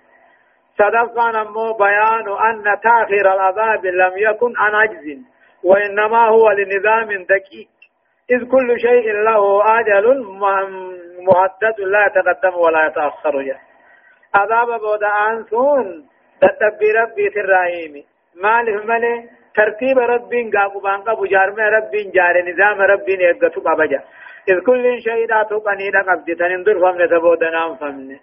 [0.79, 5.18] صدقا نمو بيان أن تأخير العذاب لم يكن عن عجز
[5.64, 7.68] وإنما هو لنظام دقيق.
[8.31, 10.07] إذ كل شيء له أجل
[11.29, 13.43] مهدد لا يتقدم ولا يتأخر.
[13.43, 13.59] جه
[14.35, 16.07] عذاب بودا أنسون
[16.41, 18.05] تتبي ربي تراهيمي
[18.43, 24.01] مالف ملي ترتيب ربين قابو بانقا بجارم ربين جار نظام ربين يقتو قبجا
[24.49, 28.16] إذ كل شيء لا تقني لقبض تنندر فمن تبودا نام فمن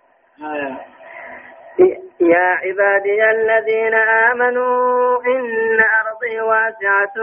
[0.44, 0.78] آه.
[2.22, 7.14] يا عبادي الذين آمنوا إن أرضي واسعة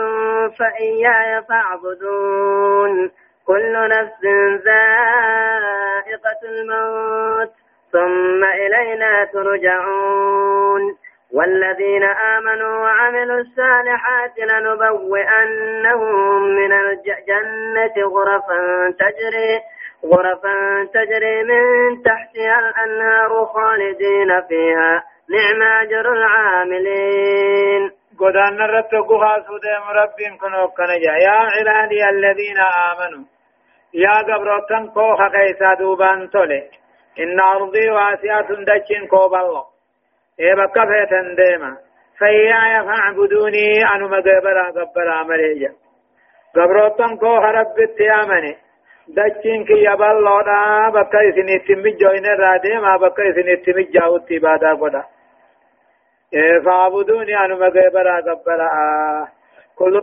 [0.58, 3.10] فإياي فاعبدون.
[3.46, 4.24] كل نفس
[4.64, 7.52] ذائقة الموت
[7.92, 10.96] ثم إلينا ترجعون.
[11.32, 19.60] والذين آمنوا وعملوا الصالحات لنبوئنهم من الجنة غرفا تجري
[20.04, 25.02] غرفا تجري من تحتها الأنهار خالدين فيها.
[25.30, 27.90] نعم أجر العاملين.
[28.20, 31.12] قدان نرتقها سودة مربين كنو كنجا.
[31.26, 32.58] يا عبادي الذين
[32.90, 33.24] آمنوا.
[33.94, 36.70] يا قبرتن كوخ كيسا دوبان تولي.
[37.20, 39.64] إن أرضي واسعة دجين كوب الله.
[40.40, 41.76] إيه بكفة ديما.
[42.20, 45.72] فإياي فاعبدوني أنو مقبرا قبرا مريجا.
[46.56, 48.65] قبرتن كوخ رب التيامني
[49.08, 55.04] دچين كي يبالو دا بكا اسني تمجو ان رادي ما بكا اسني تمجو تبادا قدا
[56.64, 58.68] فاعبدوني أنو مغيبرا قبرا
[59.76, 60.02] كل